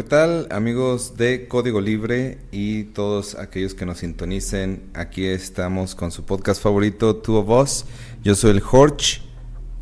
[0.00, 4.88] ¿qué tal amigos de Código Libre y todos aquellos que nos sintonicen?
[4.94, 7.84] Aquí estamos con su podcast favorito, Two of Us.
[8.24, 9.20] Yo soy el Jorge.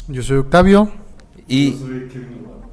[0.09, 0.91] Yo soy Octavio.
[1.47, 1.77] Y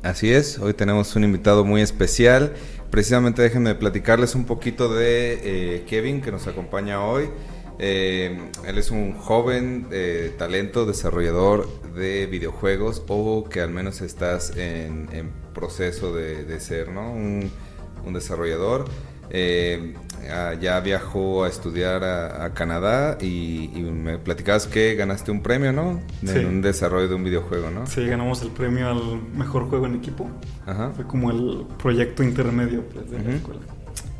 [0.02, 2.55] así es, hoy tenemos un invitado muy especial.
[2.89, 7.30] Precisamente déjenme platicarles un poquito de eh, Kevin que nos acompaña hoy.
[7.77, 14.58] Eh, él es un joven eh, talento, desarrollador de videojuegos o que al menos estás
[14.58, 15.09] en,
[15.55, 17.12] proceso de, ser ¿no?
[17.12, 17.52] un,
[18.14, 18.86] desarrollador.
[19.32, 19.95] Eh,
[20.30, 26.00] ah, ya viajó a estudiar a, Canadá y, me platicabas que ganaste un premio, ¿no?
[26.22, 27.88] En un desarrollo de un videojuego, ¿no?
[27.88, 30.30] Sí, ganamos el premio al mejor juego en equipo.
[30.95, 33.62] Fue como el proyecto intermedio pues, de la escuela.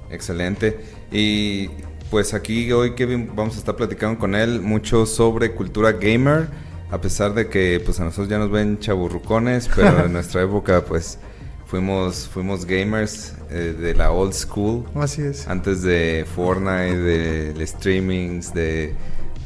[0.10, 0.80] Excelente.
[1.12, 1.70] Y
[2.10, 6.48] pues aquí hoy Kevin vamos a estar platicando con él mucho sobre cultura gamer,
[6.92, 10.84] a pesar de que pues a nosotros ya nos ven chaburrucones, pero en nuestra época
[10.86, 11.20] pues
[11.66, 14.86] fuimos fuimos gamers eh, de la old school.
[14.96, 15.48] Así es.
[15.48, 18.94] Antes de Fortnite, de, streamings, de,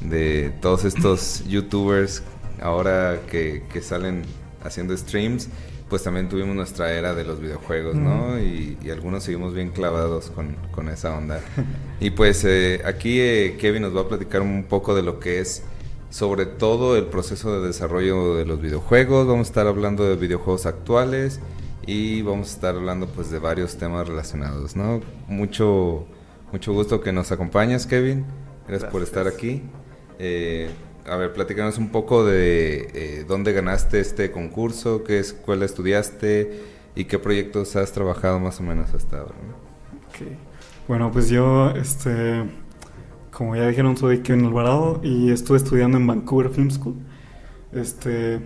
[0.02, 2.23] de todos estos youtubers
[2.62, 4.23] ahora que, que salen
[4.64, 5.50] haciendo streams
[5.90, 8.40] pues también tuvimos nuestra era de los videojuegos, ¿no?
[8.40, 11.42] Y, algunos seguimos bien clavados con, esa onda.
[12.00, 15.40] y pues eh, aquí eh, Kevin nos va a platicar un poco de lo que
[15.40, 15.64] es
[16.09, 19.28] sobre todo el proceso de desarrollo de los videojuegos.
[19.28, 21.40] Vamos a estar hablando de videojuegos actuales
[21.90, 25.02] y vamos a estar hablando pues de varios temas relacionados, ¿no?
[25.28, 26.06] Mucho,
[26.52, 28.26] mucho gusto que nos acompañes, Kevin.
[28.68, 29.64] Gracias, por estar aquí.
[30.20, 30.70] Eh,
[31.08, 36.62] a ver, platícanos un poco de eh, dónde ganaste este concurso, qué escuela estudiaste
[36.94, 39.34] y qué proyectos has trabajado más o menos hasta ahora.
[40.88, 42.44] Bueno, pues yo, este,
[43.31, 46.97] como ya dijeron, soy Kevin Alvarado y estuve estudiando en Vancouver Film School.
[47.74, 48.42] Este,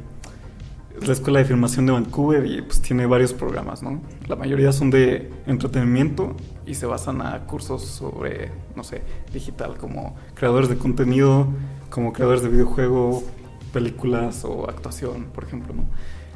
[0.99, 4.01] es la escuela de filmación de Vancouver y pues tiene varios programas, ¿no?
[4.27, 9.01] La mayoría son de entretenimiento y se basan a cursos sobre, no sé,
[9.33, 11.47] digital, como creadores de contenido,
[11.89, 13.23] como creadores de videojuego,
[13.71, 15.85] películas o actuación, por ejemplo, ¿no?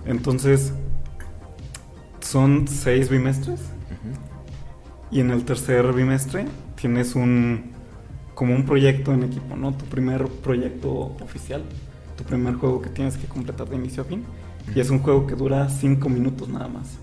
[0.06, 0.74] Entonces,
[2.20, 3.62] son seis bimestres.
[5.10, 6.46] Y en el tercer bimestre
[6.76, 7.72] tienes un
[8.36, 9.74] como un proyecto en equipo, ¿no?
[9.74, 11.64] Tu primer proyecto oficial,
[12.18, 14.26] tu primer juego que tienes que completar de inicio a fin.
[14.76, 16.98] Y es un juego que dura cinco minutos nada más.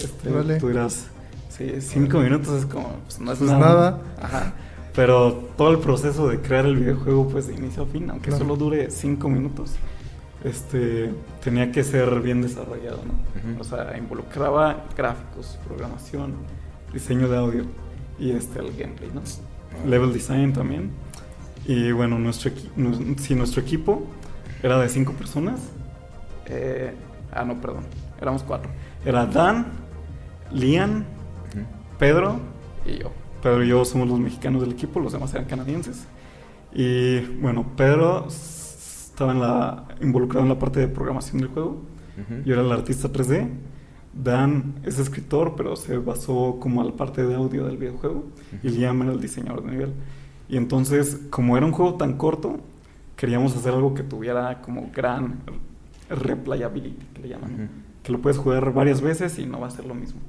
[0.00, 1.06] este, dirás,
[1.48, 3.60] sí, cinco minutos es como, pues no es pues nada.
[3.60, 4.02] nada.
[4.20, 4.54] Ajá.
[4.96, 8.56] Pero todo el proceso de crear el videojuego, pues de inicio a fin, aunque solo
[8.56, 9.72] dure 5 minutos,
[10.42, 11.12] este,
[11.44, 13.60] tenía que ser bien desarrollado, ¿no?
[13.60, 16.34] O sea, involucraba gráficos, programación,
[16.94, 17.64] diseño de audio
[18.18, 19.20] y este, el gameplay, ¿no?
[19.86, 20.90] Level design también.
[21.66, 22.52] Y bueno, nuestro,
[23.18, 24.02] si nuestro equipo
[24.62, 25.60] era de 5 personas,
[26.48, 26.94] eh,
[27.32, 27.84] ah, no, perdón,
[28.20, 28.70] éramos 4.
[29.04, 29.66] Era Dan,
[30.52, 31.04] Lian,
[31.98, 32.40] Pedro
[32.84, 33.12] y yo.
[33.42, 36.06] Pedro y yo somos los mexicanos del equipo, los demás eran canadienses.
[36.72, 41.82] Y bueno, Pedro estaba en la, involucrado en la parte de programación del juego.
[42.44, 43.48] Yo era el artista 3D.
[44.12, 48.24] Dan es escritor, pero se basó como a la parte de audio del videojuego.
[48.62, 49.92] Y Liam era el diseñador de nivel.
[50.48, 52.60] Y entonces, como era un juego tan corto,
[53.16, 55.40] queríamos hacer algo que tuviera como gran
[56.08, 57.70] replayability, que le llaman.
[58.02, 60.20] Que lo puedes jugar varias veces y no va a ser lo mismo.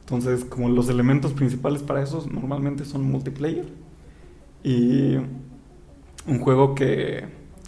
[0.00, 3.66] Entonces, como los elementos principales para eso normalmente son multiplayer
[4.62, 5.16] y
[6.26, 7.24] un juego que,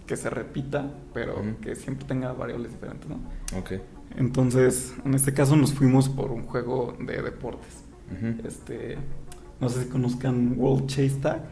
[0.07, 3.19] que se repita, pero que siempre tenga variables diferentes, ¿no?
[4.17, 7.85] Entonces, en este caso nos fuimos por un juego de deportes.
[8.45, 8.99] Este,
[9.61, 11.43] no sé si conozcan World Chase Tag.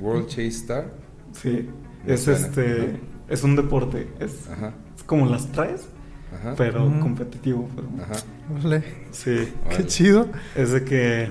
[0.00, 0.92] World Chase Tag.
[1.32, 1.68] Sí,
[2.06, 4.48] es este, es un deporte, es,
[4.96, 5.88] es como las traes
[6.56, 7.68] pero competitivo.
[8.60, 9.52] Pues, sí.
[9.76, 10.28] Qué chido.
[10.54, 11.30] Es de que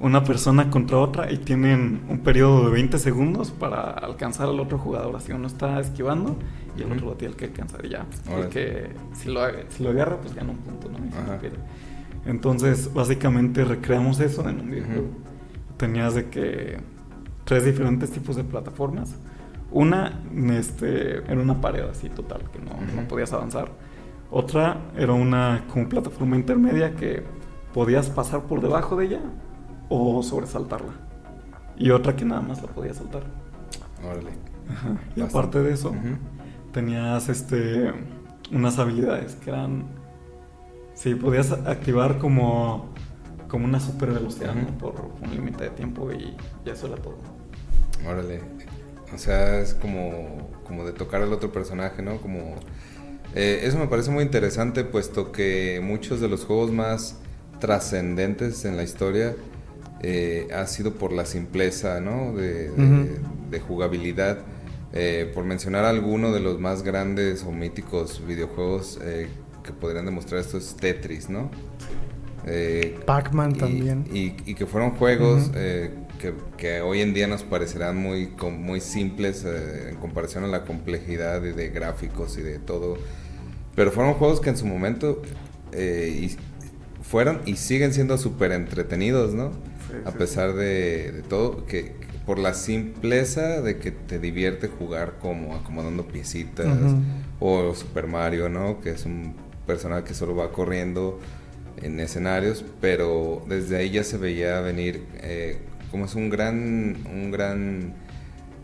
[0.00, 4.78] una persona contra otra y tienen un periodo de 20 segundos para alcanzar al otro
[4.78, 5.14] jugador.
[5.16, 6.36] Así uno está esquivando
[6.76, 8.06] y el otro lo tiene que alcanzar ya.
[8.28, 10.98] Porque si lo, si lo agarra, pues gana un punto, ¿no?
[12.24, 15.08] Entonces, básicamente recreamos eso en un videojuego.
[15.76, 16.78] Tenías de que
[17.44, 19.16] tres diferentes tipos de plataformas.
[19.72, 20.20] Una
[20.50, 23.70] este, era una pared así total, que no, no podías avanzar
[24.30, 27.22] otra era una como plataforma intermedia que
[27.74, 29.20] podías pasar por debajo de ella
[29.90, 30.92] o sobresaltarla.
[31.76, 33.22] Y otra que nada más la podías saltar.
[34.02, 34.30] Órale.
[34.70, 34.88] Ajá.
[35.16, 35.22] Y Bastante.
[35.24, 36.16] aparte de eso, Ujú.
[36.72, 37.92] tenías este
[38.50, 39.84] unas habilidades que eran
[40.94, 42.86] sí podías activar como
[43.48, 44.62] como una super velocidad ¿no?
[44.62, 44.72] Ujú.
[44.78, 46.34] por un límite de tiempo y,
[46.64, 47.16] y eso era todo
[48.08, 48.40] Órale.
[49.14, 52.20] O sea, es como, como de tocar al otro personaje, ¿no?
[52.20, 52.56] Como...
[53.34, 57.16] eh, eso me parece muy interesante, puesto que muchos de los juegos más
[57.60, 59.36] trascendentes en la historia
[60.02, 62.34] eh, ha sido por la simpleza, ¿no?
[62.34, 62.70] De,
[63.50, 64.38] de- jugabilidad.
[64.94, 69.28] Eh, por mencionar alguno de los más grandes o míticos videojuegos eh,
[69.62, 71.50] que podrían demostrar esto es Tetris, ¿no?
[73.06, 74.04] Pac-Man también.
[74.12, 78.80] Y, y que fueron juegos eh, que, que hoy en día nos parecerán muy, muy
[78.80, 82.96] simples eh, en comparación a la complejidad de, de gráficos y de todo.
[83.74, 85.20] Pero fueron juegos que en su momento
[85.72, 86.36] eh, y
[87.02, 89.50] fueron y siguen siendo súper entretenidos, ¿no?
[89.88, 94.20] Sí, a sí, pesar de, de todo, que, que por la simpleza de que te
[94.20, 97.02] divierte jugar como acomodando piecitas Ujú.
[97.40, 98.80] o Super Mario, ¿no?
[98.80, 99.34] Que es un
[99.66, 101.18] personaje que solo va corriendo
[101.82, 105.58] en escenarios, pero desde ahí ya se veía venir eh,
[105.92, 107.92] como es un gran, un gran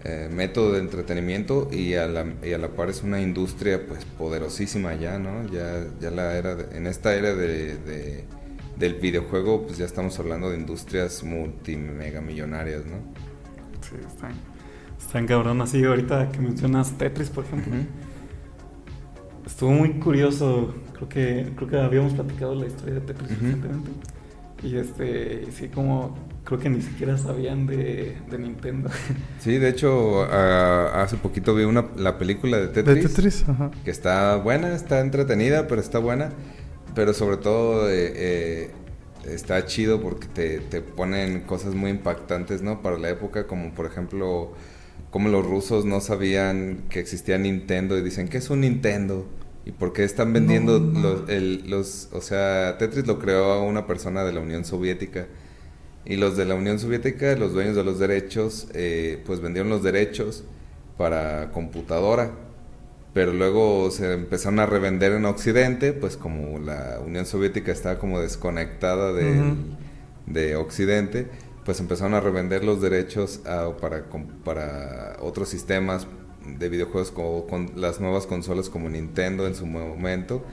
[0.04, 4.04] eh, método de entretenimiento y a, la, y a la par es una industria pues
[4.04, 5.46] poderosísima ya, ¿no?
[5.52, 8.24] Ya, ya la era de- en esta era de, de-
[8.78, 12.96] del videojuego pues ya estamos hablando de industrias multimega millonarias, ¿no?
[13.82, 14.32] sí están
[14.98, 15.60] están cabrón.
[15.60, 17.72] Así ahorita que mencionas Tetris por ejemplo.
[19.46, 20.74] Estuvo muy curioso.
[20.94, 23.90] Creo que creo que habíamos platicado la historia de Tetris recientemente
[24.62, 28.88] y este sí como creo que ni siquiera sabían de, de Nintendo
[29.40, 33.14] Sí, de hecho a- hace poquito vi una, la película de De Tetris.
[33.14, 33.70] Tetris, ajá.
[33.84, 36.30] que está buena, está entretenida, pero está buena.
[36.94, 38.70] Pero sobre todo eh, eh,
[39.26, 42.80] está chido porque te, te ponen cosas muy impactantes, ¿no?
[42.82, 44.52] Para la época, como por ejemplo,
[45.10, 49.26] como los rusos no sabían que existía Nintendo y dicen, ¿qué es un Nintendo?
[49.68, 51.00] ¿Y por qué están vendiendo No, no.
[51.00, 52.08] Los, el- los...
[52.12, 55.26] O sea, Tetris lo creó una persona de la Unión Soviética.
[56.06, 59.82] Y los de la Unión Soviética, los dueños de los derechos, eh, pues vendieron los
[59.82, 60.44] derechos
[60.96, 62.30] para computadora.
[63.12, 68.20] Pero luego se empezaron a revender en Occidente, pues como la Unión Soviética estaba como
[68.20, 69.56] desconectada Ujú.
[70.26, 71.28] de Occidente,
[71.66, 74.04] pues empezaron a revender los derechos a- para,
[74.44, 76.06] para otros sistemas
[76.58, 80.44] de videojuegos como con las nuevas consolas como Nintendo en su momento.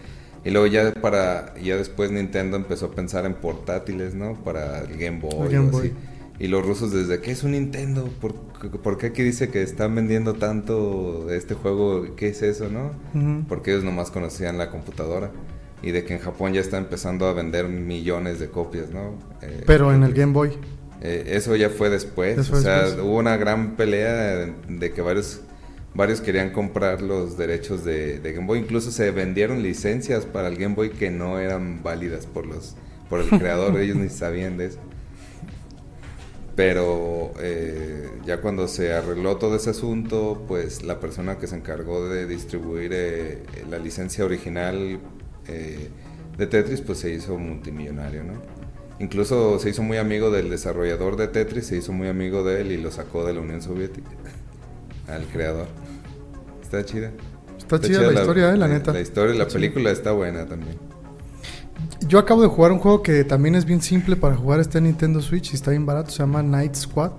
[0.43, 4.35] Y luego ya para ya después Nintendo empezó a pensar en portátiles, ¿no?
[4.43, 5.47] Para el Game Boy.
[5.47, 5.89] El Game o así.
[5.89, 5.93] Boy.
[6.37, 8.09] Y los rusos desde ¿qué es un Nintendo?
[8.19, 12.15] ¿Por, por qué aquí dice que están vendiendo tanto este juego?
[12.15, 12.91] ¿Qué es eso, no?
[13.13, 13.45] Ujú.
[13.47, 15.31] Porque ellos nomás conocían la computadora.
[15.81, 19.17] Y de que en Japón ya está empezando a vender millones de copias, ¿no?
[19.41, 20.51] Eh, Pero en el Game Boy.
[21.01, 22.37] eh, eso ya fue después.
[22.37, 23.03] Eso o sea, después.
[23.05, 25.41] hubo una gran pelea de, de que varios,
[25.95, 28.59] varios querían comprar los derechos de, de Game Boy.
[28.59, 32.75] Incluso se vendieron licencias para el Game Boy que no eran válidas por los
[33.09, 33.77] por el creador.
[33.79, 34.79] Ellos ni sabían de eso.
[36.55, 42.07] Pero eh, ya cuando se arregló todo ese asunto, pues la persona que se encargó
[42.07, 44.99] de distribuir eh, la licencia original
[45.47, 45.89] eh,
[46.37, 48.41] de Tetris, pues se hizo multimillonario, ¿no?
[48.99, 52.71] Incluso se hizo muy amigo del desarrollador de Tetris, se hizo muy amigo de él
[52.71, 54.11] y lo sacó de la Unión Soviética
[55.09, 55.67] al creador.
[56.77, 57.11] Está chida.
[57.57, 58.93] Está chida la historia, eh, la neta.
[58.93, 59.59] La historia, la Está chida.
[59.59, 60.77] película está buena también.
[62.07, 64.59] Yo acabo de jugar un juego que también es bien simple para jugar.
[64.59, 66.11] Está en Nintendo Switch y está bien barato.
[66.11, 67.11] Se llama Night Squad.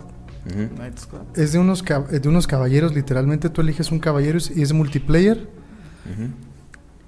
[0.79, 3.51] Night Squad Es de unos, de unos caballeros, literalmente.
[3.51, 5.49] Tú eliges un caballero y es multiplayer.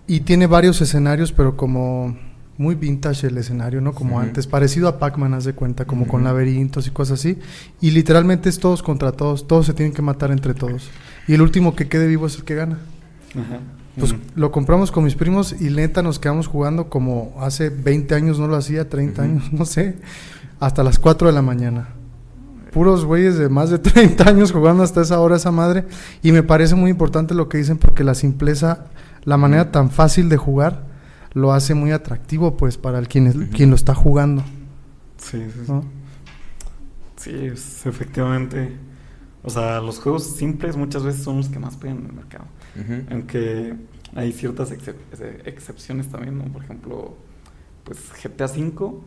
[0.07, 2.19] Y tiene varios escenarios, pero como
[2.58, 3.92] muy vintage el escenario, ¿no?
[3.94, 4.46] Como antes.
[4.46, 7.38] Parecido a Pac-Man, haz de cuenta, como con laberintos y cosas así.
[7.80, 9.46] Y literalmente es todos contra todos.
[9.46, 10.90] Todos se tienen que matar entre todos.
[11.28, 12.78] Y el último que quede vivo es el que gana.
[13.96, 18.38] Pues lo compramos con mis primos y neta nos quedamos jugando como hace 20 años
[18.38, 19.30] no lo hacía, 30 Ujú.
[19.30, 19.96] años, no sé,
[20.60, 21.88] hasta las 4 de la mañana.
[22.72, 25.84] Puros güeyes de más de 30 años jugando hasta esa hora esa madre.
[26.22, 28.86] Y me parece muy importante lo que dicen porque la simpleza,
[29.24, 30.88] la manera tan fácil de jugar,
[31.35, 34.42] lo hace muy atractivo pues para el quien, es- quien lo está jugando.
[35.18, 35.73] Sí, sí, sí.
[35.73, 35.85] ¿no?
[37.16, 38.76] Sí, es- efectivamente.
[39.42, 42.44] O sea, los juegos simples muchas veces son los que más pegan en el mercado.
[43.11, 43.75] Aunque
[44.14, 46.44] hay ciertas excep- ex- excepciones también, ¿no?
[46.44, 47.16] Por ejemplo,
[47.85, 49.02] pues GTA V, Ujú.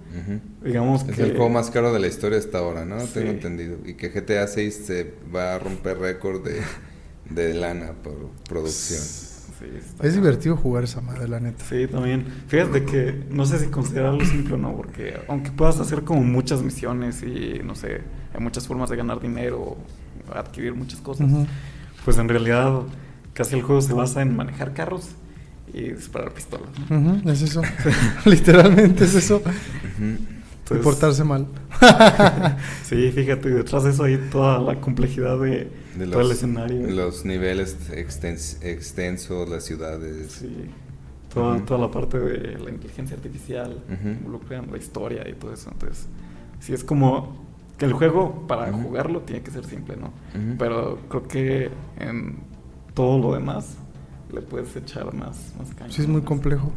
[0.63, 1.24] digamos Es que...
[1.24, 3.00] el juego más caro de la historia hasta ahora, ¿no?
[3.01, 3.12] Sí.
[3.13, 3.78] Tengo entendido.
[3.86, 6.62] Y que GTA 6 se va a romper récord de,
[7.30, 9.00] de lana por producción.
[9.62, 11.63] Sí, está Es divertido jugar esa madre, la neta.
[11.63, 12.25] Sí, también.
[12.48, 16.62] Fíjate que no sé si considerarlo simple o no, porque aunque puedas hacer como muchas
[16.63, 18.01] misiones y no sé,
[18.34, 19.77] hay muchas formas de ganar dinero
[20.34, 21.30] adquirir muchas cosas.
[21.32, 21.46] Ujú.
[22.06, 22.82] Pues en realidad
[23.34, 25.10] casi el juego se basa en manejar carros
[25.74, 26.68] y disparar pistolas.
[26.89, 26.98] ¿no?
[26.98, 27.62] Ujú, Es eso.
[28.25, 29.38] Literalmente es eso.
[29.38, 30.06] Ujú.
[30.06, 30.41] Y
[30.78, 31.48] Entonces, portarse mal.
[32.84, 36.88] Sí, fíjate, detrás de eso hay toda la complejidad de, De todo el los, escenario.
[36.90, 40.32] los niveles extens- extensos, las ciudades.
[40.34, 40.66] Sí,
[41.34, 41.66] toda, Ujú.
[41.66, 44.10] toda la parte de la inteligencia artificial, Ujú.
[44.10, 45.70] involucran la historia y todo eso.
[45.72, 46.08] Entonces,
[46.60, 47.46] sí es como
[47.78, 48.84] que el juego para Ujú.
[48.90, 50.12] jugarlo tiene que ser simple, ¿no?
[50.60, 52.36] Pero creo que en
[52.94, 53.78] todo lo demás
[54.32, 55.92] le puedes echar más, más caña.
[55.92, 56.72] Sí, es muy complejo.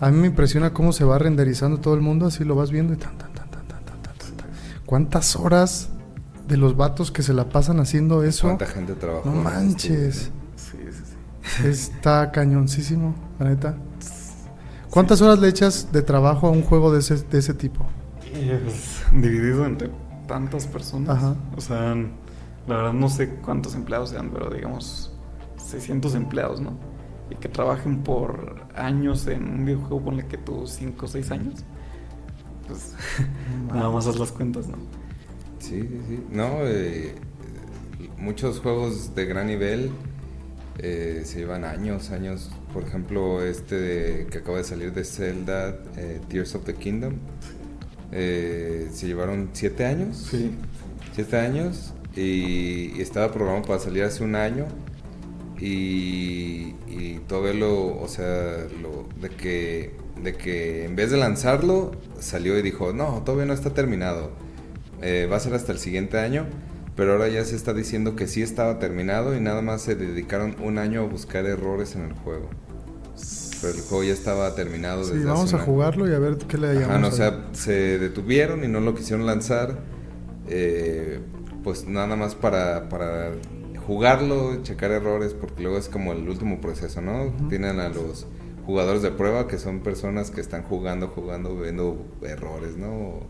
[0.00, 2.92] A mí me impresiona cómo se va renderizando todo el mundo, así lo vas viendo
[2.92, 4.36] y tan, tan, tan, tan, tan, tan, tan.
[4.36, 4.48] tan.
[4.86, 5.90] ¿Cuántas horas
[6.48, 8.48] de los vatos que se la pasan haciendo eso?
[8.48, 9.30] ¿Cuánta gente trabaja?
[9.30, 10.30] No este manches.
[10.56, 11.02] Sí, sí,
[11.62, 11.66] sí.
[11.66, 13.76] Está cañoncísimo, la neta.
[14.90, 17.86] ¿Cuántas horas le echas de trabajo a un juego de ese, de ese tipo?
[19.12, 19.90] Dividido entre
[20.26, 21.10] tantas personas.
[21.10, 21.34] Ajá.
[21.56, 21.94] O sea,
[22.66, 25.12] la verdad no sé cuántos empleados sean, pero digamos
[25.56, 26.72] 600 empleados, ¿no?
[27.30, 31.64] Y que trabajen por años en un videojuego, ponle que tú 5 o 6 años.
[32.66, 32.94] Pues
[33.72, 34.78] nada más haz las cuentas, ¿no?
[35.58, 36.26] Sí, sí, sí.
[36.30, 37.14] No, eh,
[38.18, 39.90] muchos juegos de gran nivel
[40.78, 42.50] eh, se llevan años, años.
[42.72, 47.14] Por ejemplo, este de- que acaba de salir de Zelda, eh, Tears of the Kingdom,
[48.10, 50.16] se llevaron siete años.
[50.30, 50.52] Sí.
[51.12, 54.66] Siete años y, y estaba programado para salir hace un año
[55.60, 61.92] y, y todavía lo, o sea, lo, de que, de que en vez de lanzarlo
[62.20, 64.32] salió y dijo, no, todavía no está terminado,
[65.02, 66.46] Eh, va a ser hasta el siguiente año,
[66.96, 70.56] pero ahora ya se está diciendo que sí estaba terminado y nada más se dedicaron
[70.60, 72.50] un año a buscar errores en el juego.
[73.60, 75.72] Pero el juego ya estaba terminado Sí, desde vamos hace a un año.
[75.72, 77.00] jugarlo y a ver qué le llamamos.
[77.00, 79.78] no, o sea, se detuvieron y no lo quisieron lanzar,
[80.48, 81.20] eh,
[81.62, 83.32] pues nada más para, para
[83.90, 87.34] jugarlo, checar errores, porque luego es como el último proceso, ¿no?
[87.48, 88.24] Tienen a los
[88.64, 93.26] jugadores de prueba, que son personas que están jugando, jugando, viendo errores, ¿no?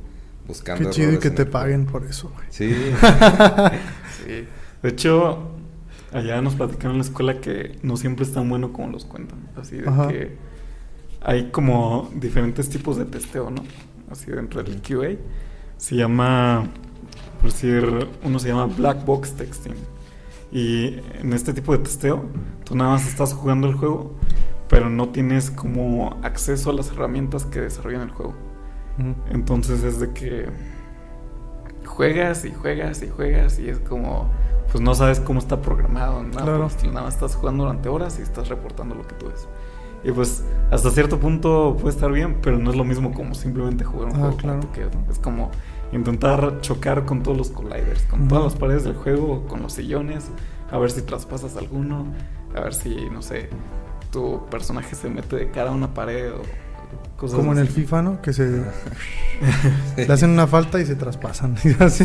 [0.46, 2.46] Buscando Qué chido y errores que te el paguen por eso, güey.
[2.50, 2.74] Sí,
[4.22, 4.46] Sí.
[4.82, 5.48] De hecho,
[6.12, 9.38] allá nos platicaron en la escuela que no siempre es tan bueno como los cuentan.
[9.56, 10.08] Así de Ajá.
[10.08, 10.36] que
[11.22, 13.62] hay como diferentes tipos de testeo, ¿no?
[14.10, 15.16] Así dentro del QA.
[15.78, 16.68] Se llama,
[17.40, 19.99] por decir, uno se llama Black Box Texting.
[20.52, 22.24] Y en este tipo de testeo,
[22.64, 24.12] tú nada más estás jugando el juego,
[24.68, 28.34] pero no tienes como acceso a las herramientas que desarrollan el juego.
[28.98, 29.14] Ujú.
[29.30, 30.48] Entonces es de que
[31.86, 34.28] juegas y juegas y juegas y es como,
[34.70, 36.68] pues no sabes cómo está programado, nada, Claro.
[36.92, 39.48] nada más estás jugando durante horas y estás reportando lo que tú ves.
[40.02, 43.84] Y pues hasta cierto punto puede estar bien, pero no es lo mismo como simplemente
[43.84, 44.60] jugar un Ah, juego claro.
[44.72, 45.10] quieras, ¿no?
[45.12, 45.50] Es como
[45.92, 50.30] intentar chocar con todos los colliders, con todas las paredes del juego, con los sillones,
[50.70, 52.06] a ver si traspasas alguno,
[52.54, 53.48] a ver si, no sé,
[54.12, 56.42] tu personaje se mete de cara a una pared o
[57.16, 57.68] cosas Como en el.
[57.68, 58.22] FIFA, ¿no?
[58.22, 58.64] Que se
[59.96, 61.56] le hacen una falta y se traspasan.
[61.90, 62.04] Sí.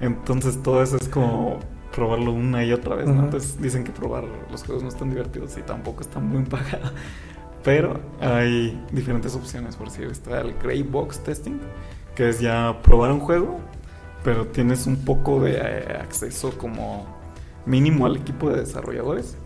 [0.00, 1.58] Entonces todo eso es como
[1.94, 3.14] probarlo una y otra vez, ¿no?
[3.14, 3.22] Ajá.
[3.24, 6.92] Entonces dicen que probar los juegos no están divertidos y tampoco están muy pagado.
[7.66, 11.58] Pero hay diferentes opciones, por si está el Grey Box Testing,
[12.14, 13.58] que es ya probar un juego,
[14.24, 17.04] pero tienes un poco de eh, acceso como
[17.66, 19.36] mínimo al equipo de desarrolladores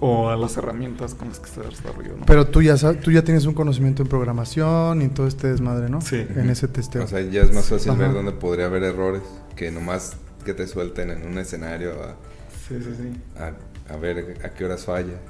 [0.00, 2.24] o a las herramientas con las que se desarrolló, ¿no?
[2.24, 5.90] Pero tú ya, sab- tú ya tienes un conocimiento en programación y todo este desmadre,
[5.90, 6.00] ¿no?
[6.00, 6.26] Sí.
[6.36, 7.04] En ese testeo.
[7.04, 8.00] o sea, ya es más fácil Ajá.
[8.00, 9.22] ver dónde podría haber errores
[9.56, 12.16] que nomás que te suelten en un escenario a,
[12.66, 13.20] sí, sí, sí.
[13.38, 13.52] a,
[13.88, 15.20] a ver a qué horas falla.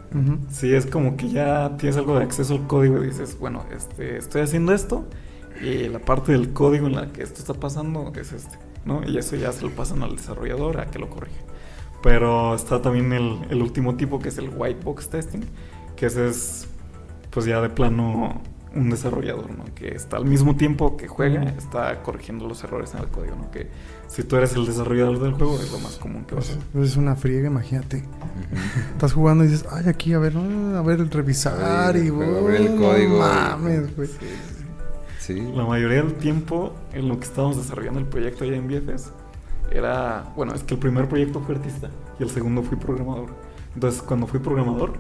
[0.51, 4.19] Sí, es como que ya tienes algo de acceso al código y dices, bueno, este,
[4.19, 5.05] estoy haciendo esto
[5.63, 9.03] y la parte del código en la que esto está pasando es este, ¿no?
[9.07, 11.41] Y eso ya se lo pasan al desarrollador a que lo corrige.
[12.03, 15.41] Pero está también el, el último tipo que es el white box testing,
[15.97, 16.69] que ese es
[17.31, 18.41] pues ya de plano
[18.79, 19.65] un desarrollador, ¿no?
[19.75, 23.51] Que está al mismo tiempo que juega, está corrigiendo los errores en el código, ¿no?
[23.51, 23.69] Que
[24.09, 26.67] si tú eres el desarrollador del juego es lo más común que vas a Pues,
[26.71, 26.83] hacer.
[26.85, 28.05] es una friega, imagínate.
[28.93, 32.09] Estás jugando y dices, ay, aquí, a ver, ah, a ver, revisar A ver, y
[32.09, 34.09] a ver el oh, código mames, güey.
[35.19, 35.35] Sí.
[35.55, 39.11] La mayoría del tiempo en lo que estábamos desarrollando el proyecto allá en BFS
[39.71, 43.29] era, bueno, es que el primer proyecto fue artista y el segundo fui programador.
[43.75, 44.95] Entonces, cuando fui programador,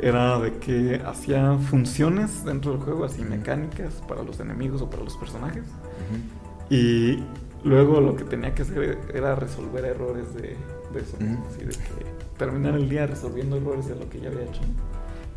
[0.00, 5.02] era de que hacía funciones dentro del juego, así mecánicas para los enemigos o para
[5.02, 5.64] los personajes.
[5.64, 6.74] Ujú.
[6.74, 7.22] Y
[7.64, 10.56] luego lo que tenía que hacer era resolver errores de,
[10.92, 11.16] de eso.
[11.16, 11.38] Ujú.
[11.48, 12.06] Así de que
[12.38, 14.60] terminar el día resolviendo errores de lo que ya había hecho.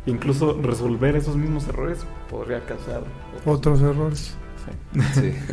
[0.06, 3.02] Incluso resolver esos mismos errores podría causar
[3.44, 4.34] Otros errores.
[4.94, 5.00] Sí.
[5.20, 5.34] Sí.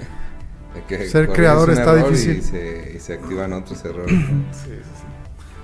[0.87, 2.37] Que Ser creador un está difícil.
[2.37, 4.13] Y se, y se activan otros errores.
[4.13, 4.53] ¿no?
[4.53, 5.05] Sí, sí, sí.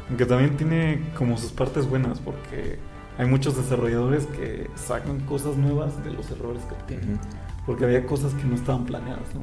[0.09, 2.79] Aunque también tiene como sus partes buenas porque
[3.17, 7.13] hay muchos desarrolladores que sacan cosas nuevas de los errores que obtienen.
[7.15, 7.21] Ujú.
[7.65, 9.41] Porque había cosas que no estaban planeadas, ¿no?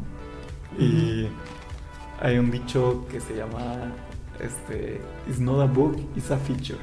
[0.83, 1.29] Y
[2.21, 3.93] hay un dicho que se llama,
[4.41, 6.79] este, it's not a bug, it's a feature.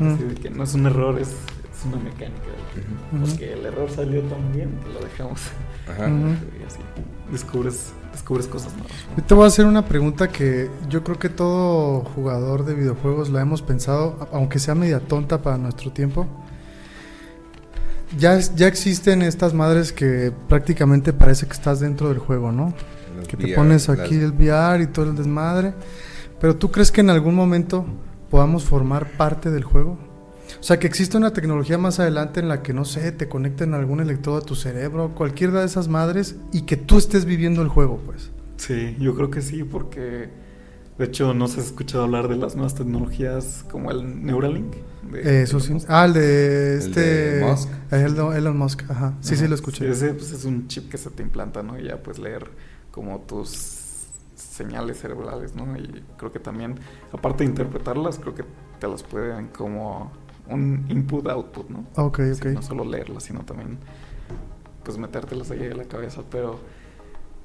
[0.00, 2.40] Así de que no es un error, es, es una mecánica.
[3.10, 5.40] Porque el error salió tan bien que lo dejamos.
[5.90, 6.06] Ajá.
[6.66, 6.78] Así
[7.30, 8.92] descubres, descubres cosas nuevas.
[9.10, 9.16] ¿no?
[9.16, 13.30] Yo te voy a hacer una pregunta que yo creo que todo jugador de videojuegos
[13.30, 16.26] la hemos pensado, aunque sea media tonta para nuestro tiempo.
[18.18, 22.72] Ya, ya existen estas madres que prácticamente parece que estás dentro del juego, ¿no?
[23.16, 25.74] Los Que te pones las- aquí el VR y todo el desmadre.
[26.40, 27.84] Pero ¿tú crees que en algún momento
[28.30, 29.98] podamos formar parte del juego?
[30.60, 33.74] O sea, que existe una tecnología más adelante en la que, no sé, te conecten
[33.74, 37.68] algún electrodo a tu cerebro, cualquiera de esas madres, y que tú estés viviendo el
[37.68, 38.30] juego, pues.
[38.56, 40.28] Sí, yo creo que sí, porque
[40.98, 44.74] de hecho no se ha escuchado hablar de las nuevas tecnologías como el Neuralink.
[45.10, 45.72] de- Eso de sí.
[45.74, 45.86] Musk.
[45.90, 47.00] Ah, el de El este.
[47.00, 47.68] de Musk.
[47.90, 49.14] El de Elon Musk, ajá.
[49.20, 49.90] Sí, sí, lo escuché.
[49.90, 51.78] ese pues, es un chip que se te implanta, ¿no?
[51.78, 52.46] Y ya puedes leer
[52.90, 53.50] como tus
[54.36, 55.76] señales cerebrales, ¿no?
[55.76, 56.76] Y creo que también,
[57.12, 58.44] aparte de interpretarlas, creo que
[58.78, 60.12] te las pueden como
[60.48, 61.84] un input-output, ¿no?
[61.96, 62.54] Ok, Sí, ok.
[62.54, 63.78] no solo leerlas, sino también
[64.84, 66.22] pues metértelas ahí en la cabeza.
[66.30, 66.60] Pero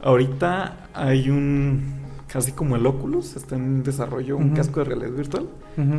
[0.01, 1.93] ahorita hay un,
[2.27, 5.49] casi como el Oculus, está en desarrollo un casco de realidad virtual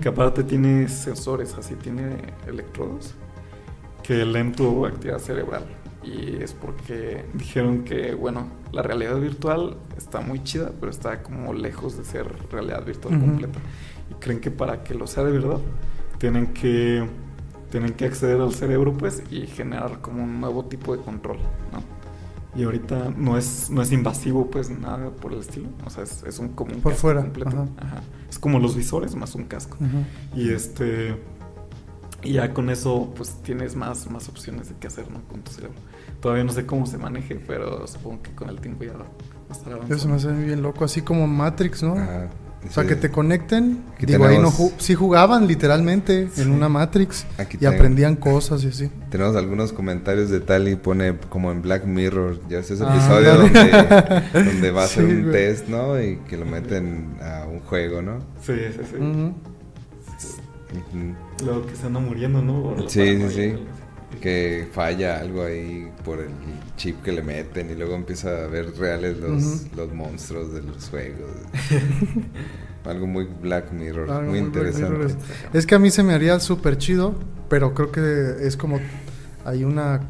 [0.02, 2.16] que aparte tiene sensores, así tiene
[2.46, 3.14] electrodos
[4.02, 5.64] que leen tu actividad cerebral.
[6.02, 11.52] Y es porque dijeron que, bueno, la realidad virtual está muy chida, pero está como
[11.52, 13.58] lejos de ser realidad virtual completa.
[14.10, 15.58] Y creen que para que lo sea de verdad,
[16.20, 17.04] tienen que,
[17.70, 21.38] tienen que acceder al cerebro, pues, y generar como un nuevo tipo de control,
[21.72, 21.82] ¿no?
[22.54, 25.68] Y ahorita no es, no es invasivo, pues, nada por el estilo.
[25.86, 27.48] O sea, es, es un, como un Por casco fuera, completo.
[27.50, 27.66] ajá.
[27.78, 28.02] Ajá.
[28.28, 29.78] Es como los visores más un casco.
[30.36, 31.16] Y este.
[32.22, 35.22] Y ya con eso, pues tienes más, más opciones de qué hacer, ¿no?
[35.28, 35.76] Con tu cerebro.
[36.20, 38.92] Todavía no sé cómo se maneje, pero supongo que con el tiempo ya
[39.50, 39.94] estará avanzando.
[39.94, 41.94] Eso me hace bien loco, así como Matrix, ¿no?
[41.94, 42.28] Ajá.
[42.68, 42.90] O sea, Sí.
[42.90, 43.80] que te conecten.
[43.94, 46.42] Aquí Digo, ahí no ju- sí jugaban literalmente Sí.
[46.42, 48.90] en una Matrix Aquí y tengo- aprendían cosas y así.
[49.10, 53.50] Tenemos algunos comentarios de Tali, pone como en Black Mirror, ya ese Ah, episodio donde,
[54.34, 55.32] donde va a hacer Sí, un güey.
[55.32, 56.00] test, ¿no?
[56.02, 58.18] Y que lo meten a un juego, ¿no?
[58.42, 59.32] Sí, sí, sí.
[61.44, 62.74] Luego que se anda muriendo, ¿no?
[62.88, 63.54] Sí, sí, sí.
[64.20, 66.30] Que falla algo ahí por el
[66.76, 70.88] chip que le meten y luego empieza a ver reales los, los monstruos de los
[70.88, 71.30] juegos.
[72.84, 74.90] algo muy Black Mirror, Algo muy interesante.
[74.90, 75.16] Mirror
[75.52, 77.14] Es que a mí se me haría súper chido,
[77.48, 78.80] pero creo que es como
[79.44, 80.00] hay una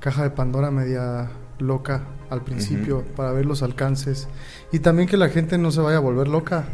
[0.00, 4.26] caja de Pandora media loca al principio para ver los alcances
[4.72, 6.64] y también que la gente no se vaya a volver loca.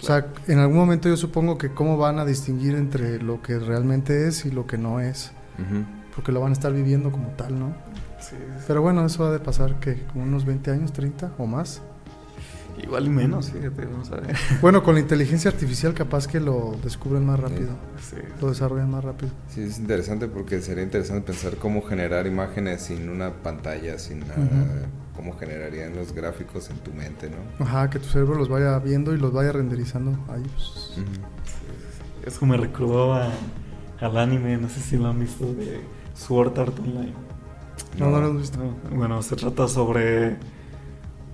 [0.00, 3.58] O sea, en algún momento yo supongo que cómo van a distinguir entre lo que
[3.58, 5.32] realmente es y lo que no es,
[6.14, 7.74] Porque lo van a estar viviendo como tal, ¿no?
[8.20, 8.64] Sí, sí.
[8.66, 11.80] Pero bueno, eso ha de pasar que como unos 20 años, 30 o más.
[12.82, 14.36] Igual y menos, fíjate, vamos a ver.
[14.60, 18.16] Bueno, con la inteligencia artificial capaz que lo descubren más rápido, Sí.
[18.40, 19.32] lo desarrollan más rápido.
[19.48, 24.36] Sí, es interesante porque sería interesante pensar cómo generar imágenes sin una pantalla, sin nada.
[25.16, 27.64] Cómo generarían los gráficos en tu mente, ¿no?
[27.64, 30.42] Ajá, que tu cerebro los vaya viendo y los vaya renderizando ahí.
[30.44, 30.92] pues.
[30.98, 32.26] Ujú.
[32.26, 33.28] Eso me recordó a-
[34.00, 35.80] al anime, no sé si lo han visto, de
[36.14, 37.12] Sword Art Online.
[37.98, 38.58] No, no lo has visto.
[38.58, 40.36] No, Bueno, se trata sobre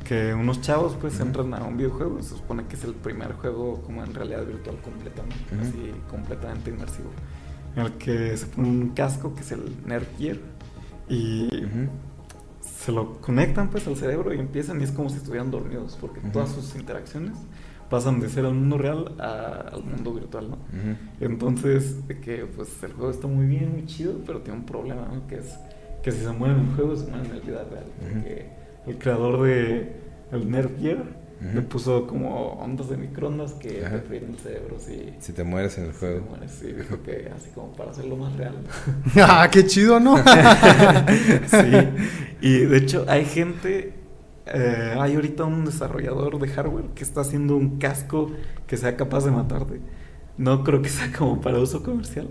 [0.05, 3.81] que unos chavos pues entran a un videojuego, se supone que es el primer juego
[3.83, 7.11] como en realidad virtual completamente, así completamente inmersivo,
[7.75, 10.37] en el que se pone un casco que es el Nerf Gear
[11.09, 11.49] y
[12.61, 16.21] se lo conectan pues al cerebro y empiezan y es como si estuvieran dormidos porque
[16.21, 17.33] todas sus interacciones
[17.95, 20.59] pasan de ser al mundo real a- al mundo virtual, ¿no?
[21.21, 25.07] Entonces, de que pues el juego está muy bien, muy chido, pero tiene un problema,
[25.13, 25.27] ¿no?
[25.29, 25.55] Que es
[26.03, 27.85] que si se mueren en el juego, se mueren en la vida real.
[28.01, 28.49] Porque
[28.89, 29.93] el creador de
[30.33, 31.05] el Nerf Gear
[31.55, 33.97] le puso como ondas de microondas que Ajá.
[33.97, 36.21] te fríen el cerebro si, Si te mueres en el si juego.
[36.21, 36.51] te mueres.
[36.53, 38.55] Sí, dijo que así como para hacerlo más real.
[39.23, 40.17] ¡Ah, qué chido, ¿no?
[41.47, 41.71] sí.
[42.41, 43.93] Y de hecho, hay gente.
[44.47, 48.31] Eh, hay ahorita un desarrollador de hardware que está haciendo un casco
[48.67, 49.81] que sea capaz de matarte.
[50.37, 52.29] No creo que sea como para uso comercial,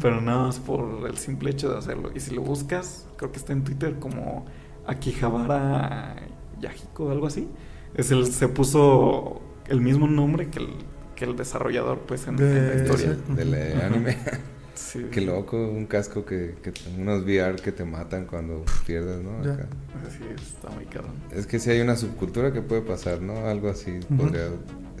[0.00, 2.10] pero nada más por el simple hecho de hacerlo.
[2.14, 4.44] Y si lo buscas, creo que está en Twitter como
[4.86, 6.16] Akihabara
[6.60, 7.48] Yahiko o algo así.
[7.94, 10.68] Es el, se puso el mismo nombre que el,
[11.14, 13.16] que el desarrollador, pues, en, De en la historia.
[13.28, 14.18] Del anime.
[14.76, 15.06] Sí.
[15.10, 19.38] Qué loco, un casco que, que unos VR que te matan cuando pierdes, ¿no?
[19.40, 19.66] Acá.
[20.10, 21.08] Sí, está muy caro.
[21.34, 23.46] Es que si hay una subcultura que puede pasar, ¿no?
[23.46, 24.16] Algo así Ujú.
[24.16, 24.48] podría,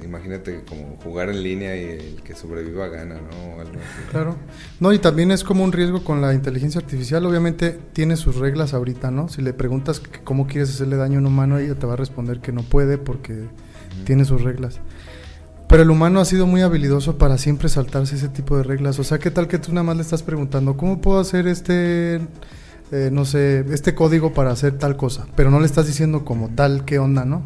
[0.02, 3.56] imagínate como jugar en línea y el que sobreviva gana, ¿no?
[3.56, 4.10] O algo así.
[4.10, 4.36] Claro.
[4.80, 7.24] No, y también es como un riesgo con la inteligencia artificial.
[7.26, 9.28] Obviamente tiene sus reglas ahorita, ¿no?
[9.28, 12.40] Si le preguntas cómo quieres hacerle daño a un humano, ella te va a responder
[12.40, 13.44] que no puede porque
[14.04, 14.80] tiene sus reglas.
[15.68, 18.98] Pero el humano ha sido muy habilidoso para siempre saltarse ese tipo de reglas.
[18.98, 22.20] O sea, ¿qué tal que tú nada más le estás preguntando, ¿cómo puedo hacer este,
[22.92, 25.26] eh, no sé, este código para hacer tal cosa?
[25.34, 27.42] Pero no le estás diciendo como tal, qué onda, ¿no?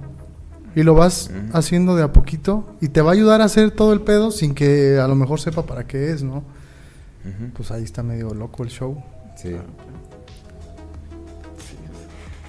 [0.77, 3.93] Y lo vas haciendo de a poquito y te va a ayudar a hacer todo
[3.93, 6.45] el pedo sin que a lo mejor sepa para qué es, ¿no?
[7.55, 9.03] Pues ahí está medio loco el show.
[9.35, 9.57] Sí.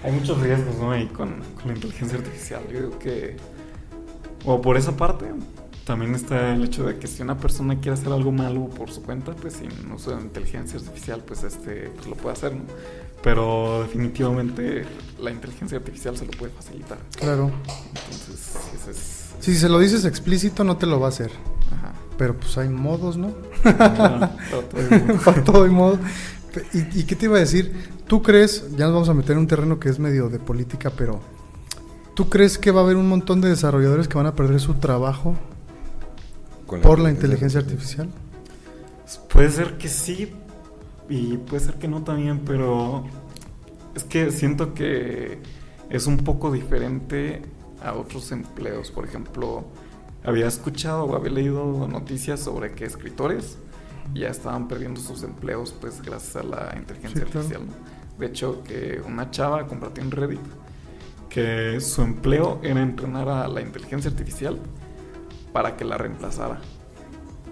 [0.03, 0.91] Hay muchos riesgos, ¿no?
[0.91, 2.61] Ahí con, con la inteligencia artificial.
[2.71, 3.37] Yo digo que.
[4.45, 5.25] O por esa parte,
[5.91, 9.03] también está el hecho de que si una persona quiere hacer algo malo por su
[9.03, 12.61] cuenta, pues sin uso de inteligencia artificial, pues este, pues lo puede hacer, ¿no?
[13.21, 14.85] Pero definitivamente
[15.19, 16.97] la inteligencia artificial se lo puede facilitar.
[17.19, 17.51] Claro.
[17.89, 19.31] Entonces, ese es.
[19.41, 21.29] Si se lo dices explícito, no te lo va a hacer.
[21.73, 21.91] Ajá.
[22.17, 23.33] Pero pues hay modos, ¿no?
[25.25, 25.99] Para todo hay modo.
[26.73, 27.73] ¿Y, y qué te iba a decir?
[28.07, 30.89] ¿Tú crees, ya nos vamos a meter en un terreno que es medio de política,
[30.89, 31.19] pero
[32.13, 34.75] ¿tú crees que va a haber un montón de desarrolladores que van a perder su
[34.75, 35.35] trabajo
[36.71, 38.09] Con por la inteligencia artificial?
[39.29, 40.33] Puede ser que sí
[41.09, 43.03] y puede ser que no también, pero
[43.93, 45.39] es que siento que
[45.89, 47.41] es un poco diferente
[47.83, 48.89] a otros empleos.
[48.89, 49.65] Por ejemplo,
[50.23, 53.57] había escuchado o había leído noticias sobre que escritores
[54.13, 57.61] ya estaban perdiendo sus empleos pues gracias a la inteligencia Sí, artificial.
[58.17, 60.39] De hecho, que una chava compartió en Reddit
[61.27, 64.57] que su empleo era entrenar a la inteligencia artificial
[65.53, 66.59] para que la reemplazara.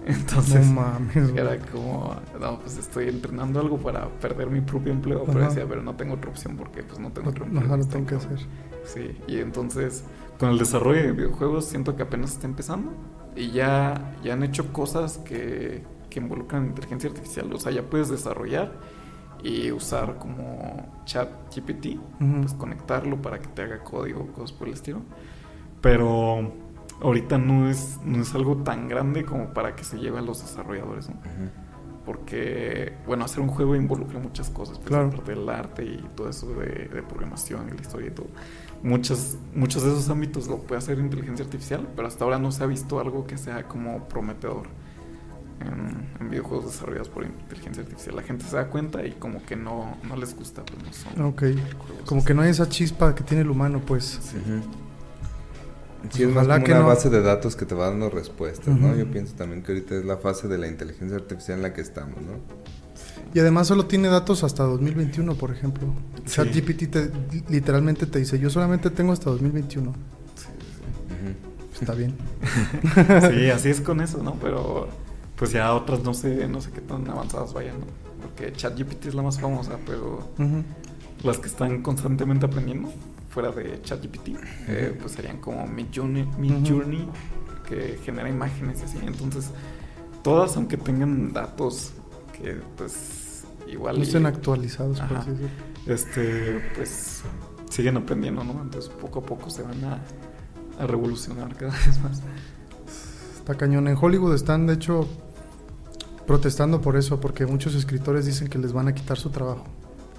[0.06, 1.30] Entonces, no mames.
[1.36, 5.48] era como, no, pues estoy entrenando algo para perder mi propio empleo, pero Ajá.
[5.48, 7.66] decía, pero no tengo otra opción porque pues no tengo otro No, empleo.
[7.66, 8.38] Ajá, lo tengo que hacer.
[8.84, 10.04] Sí, y entonces
[10.38, 12.92] con el desarrollo de videojuegos siento que apenas está empezando
[13.36, 18.08] y ya, ya han hecho cosas que, que involucran inteligencia artificial, o sea, ya puedes
[18.08, 18.72] desarrollar
[19.42, 22.40] y usar como chat GPT, Ujú.
[22.40, 25.00] pues conectarlo para que te haga código, cosas por el estilo.
[25.82, 26.52] Pero
[27.02, 30.40] ahorita no es, no es algo tan grande como para que se lleve a los
[30.42, 31.16] desarrolladores, ¿no?
[32.04, 35.08] Porque, bueno, hacer un juego involucra muchas cosas, pues, Claro.
[35.08, 38.26] aparte del arte y todo eso de, de programación y la historia y todo.
[38.82, 42.62] Muchos, muchos de esos ámbitos lo puede hacer inteligencia artificial, pero hasta ahora no se
[42.64, 44.66] ha visto algo que sea como prometedor
[45.60, 48.16] en, en videojuegos desarrollados por inteligencia artificial.
[48.16, 51.26] La gente se da cuenta y como que no, no les gusta, pues no son
[51.26, 51.42] Ok.
[52.06, 54.18] Como que no hay esa chispa que tiene el humano, pues.
[54.34, 54.62] Ujú.
[56.10, 56.86] Sí, es más como que una no.
[56.86, 58.88] base de datos que te va dando respuestas, ¿no?
[58.88, 58.96] Ujú.
[58.98, 61.82] Yo pienso también que ahorita es la fase de la inteligencia artificial en la que
[61.82, 62.38] estamos, ¿no?
[63.34, 65.86] Y además solo tiene datos hasta 2021, por ejemplo.
[66.24, 66.32] Sí.
[66.36, 67.10] ChatGPT te,
[67.48, 69.92] literalmente te dice, yo solamente tengo hasta 2021.
[70.34, 70.46] Sí,
[71.14, 71.80] Ujú.
[71.80, 72.14] Está bien.
[73.22, 73.28] sí.
[73.40, 74.34] Sí, así es con eso, ¿no?
[74.40, 74.88] Pero
[75.36, 77.86] pues ya otras no sé, no sé qué tan avanzadas vayan, ¿no?
[78.22, 80.62] Porque ChatGPT es la más famosa, pero Ujú.
[81.22, 82.90] las que están constantemente aprendiendo
[83.30, 84.28] fuera de ChatGPT,
[84.68, 87.08] eh, pues serían como Midjourney,
[87.66, 88.98] que genera imágenes y así.
[89.06, 89.50] Entonces,
[90.22, 91.92] todas, aunque tengan datos
[92.36, 95.48] que pues igual No y- estén actualizados, por así decirlo.
[95.86, 97.22] este, pues
[97.70, 98.60] siguen aprendiendo, ¿no?
[98.62, 100.00] Entonces, poco a poco se van a,
[100.80, 102.20] a revolucionar cada vez más.
[103.36, 103.86] Está cañón.
[103.88, 105.08] En Hollywood están, de hecho,
[106.26, 109.64] protestando por eso, porque muchos escritores dicen que les van a quitar su trabajo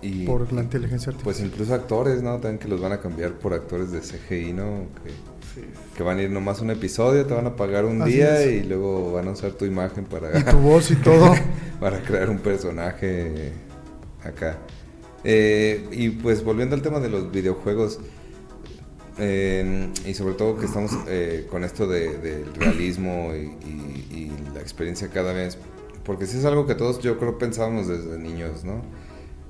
[0.02, 1.24] Y, por la inteligencia artificial.
[1.24, 2.34] Pues incluso actores, ¿no?
[2.40, 4.88] También que los van a cambiar por actores de CGI, ¿no?
[5.04, 5.62] Que,
[5.96, 8.64] que van a ir nomás un episodio, te van a pagar un Así día es.
[8.64, 11.34] y luego van a usar tu imagen para, y tu voz y todo.
[11.80, 13.52] para crear un personaje
[14.24, 14.58] acá.
[15.24, 18.00] Eh, y pues volviendo al tema de los videojuegos,
[19.20, 24.32] eh, y sobre todo que estamos eh, con esto de- del realismo y, y- y
[24.54, 25.58] la experiencia cada vez,
[26.04, 28.82] porque sí es algo que todos yo creo pensábamos desde niños, ¿no?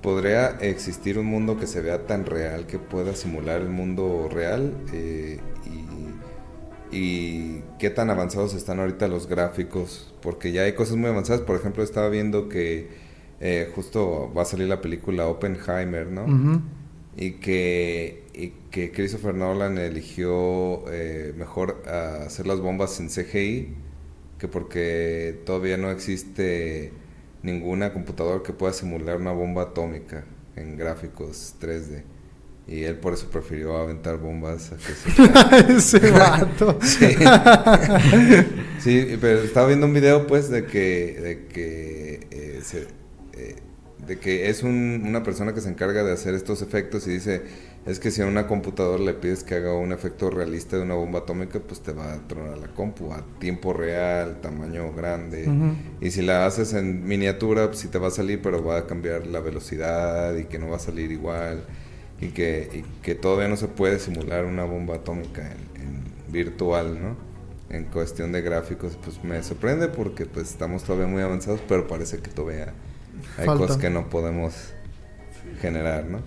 [0.02, 4.74] ¿Podría existir un mundo que se vea tan real que pueda simular el mundo real?
[4.94, 5.40] Eh,
[6.92, 10.14] y, y qué tan avanzados están ahorita los gráficos?
[10.22, 11.42] Porque ya hay cosas muy avanzadas.
[11.42, 12.90] Por ejemplo, estaba viendo que
[13.40, 16.62] eh, justo va a salir la película Oppenheimer, ¿no?
[17.16, 23.76] Y que, y que Christopher Nolan eligió eh, mejor hacer las bombas sin CGI
[24.42, 26.92] que porque todavía no existe
[27.43, 30.23] ninguna computadora que pueda simular una bomba atómica
[30.56, 32.04] en gráficos 3D.
[32.67, 35.99] Y él por eso prefirió aventar bombas a que se...
[35.99, 36.77] Ese vato.
[36.84, 37.08] Sí.
[38.80, 42.88] Sí, pero estaba viendo un video pues de que de que eh, se-
[43.34, 43.56] eh,
[44.08, 47.43] de que es un- una persona que se encarga de hacer estos efectos y dice
[47.86, 50.94] es que si a una computadora le pides que haga un efecto realista de una
[50.94, 55.50] bomba atómica pues te va a tronar la compu a tiempo real tamaño grande
[56.00, 58.88] y si la haces en miniatura pues sí te va a salir pero va a
[58.88, 61.65] cambiar la velocidad y que no va a salir igual
[62.22, 67.02] y que, y que todavía no se puede simular una bomba atómica en, en virtual,
[67.02, 67.17] ¿no?
[67.76, 72.20] En cuestión de gráficos, pues me sorprende porque pues estamos todavía muy avanzados, pero parece
[72.20, 72.74] que todavía
[73.38, 73.62] hay Falta.
[73.65, 74.54] cosas que no podemos
[75.62, 76.20] generar, ¿no?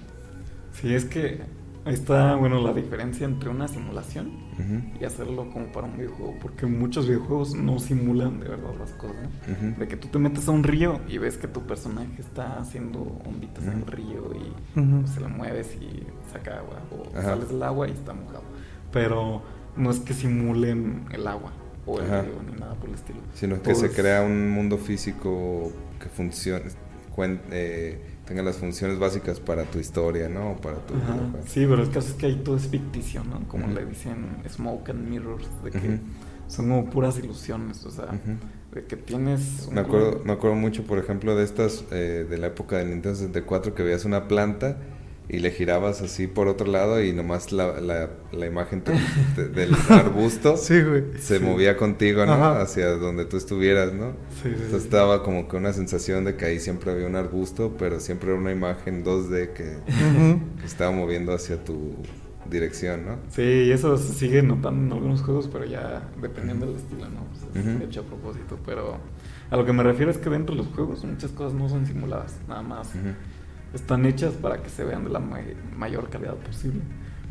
[0.84, 1.40] Sí, es que
[1.86, 6.34] ahí está, bueno, la diferencia entre una simulación Ujú, y hacerlo como para un videojuego,
[6.40, 9.16] porque muchos videojuegos no simulan de verdad las cosas,
[9.48, 9.52] ¿no?
[9.70, 9.78] ujú.
[9.80, 13.00] De que tú te metes a un río y ves que tu personaje está haciendo
[13.26, 14.52] onditas en el río y
[15.00, 17.30] pues, se le mueves y saca agua, o Ajá.
[17.30, 18.42] sales del agua y está mojado.
[18.92, 19.42] Pero
[19.76, 21.52] no es que simulen el agua
[21.86, 22.22] o el Ajá.
[22.22, 23.18] río ni nada por el estilo.
[23.34, 26.66] Sino que se Pues, crea un mundo físico que funcione,
[27.14, 30.56] cuen- eh, tenga las funciones básicas para tu historia, ¿no?
[30.56, 31.38] Para tu videojuego.
[31.46, 33.46] Sí, pero el caso es que ahí todo es ficticio, ¿no?
[33.48, 33.74] Como Ujú.
[33.74, 35.98] le dicen smoke and mirrors, de que Ujú.
[36.48, 38.36] son como puras ilusiones, o sea, Ujú.
[38.74, 39.66] de que tienes...
[39.68, 42.90] un Me acuerdo, me acuerdo mucho, por ejemplo, de estas eh, de la época del
[42.90, 44.78] Nintendo 64 que veías una planta
[45.28, 48.92] y le girabas así por otro lado y nomás la, la, la imagen te-
[49.34, 50.74] te- del arbusto Sí,
[51.18, 51.42] se Sí.
[51.44, 52.32] movía contigo, ¿no?
[52.32, 52.60] Ajá.
[52.60, 54.12] Hacia donde tú estuvieras, ¿no?
[54.42, 54.90] Sí, Entonces
[55.24, 58.52] como que una sensación de que ahí siempre había un arbusto, pero siempre era una
[58.52, 59.78] imagen 2D que,
[60.64, 61.94] estaba moviendo hacia tu
[62.50, 63.16] dirección, ¿no?
[63.30, 67.24] Sí, y eso se sigue notando en algunos juegos, pero ya dependiendo del estilo, ¿no?
[67.52, 68.98] Pues es hecho a propósito, pero
[69.50, 71.86] a lo que me refiero es que dentro de los juegos muchas cosas no son
[71.86, 72.90] simuladas, nada más.
[73.74, 75.40] Están hechas para que se vean de la ma-
[75.76, 76.80] mayor calidad posible.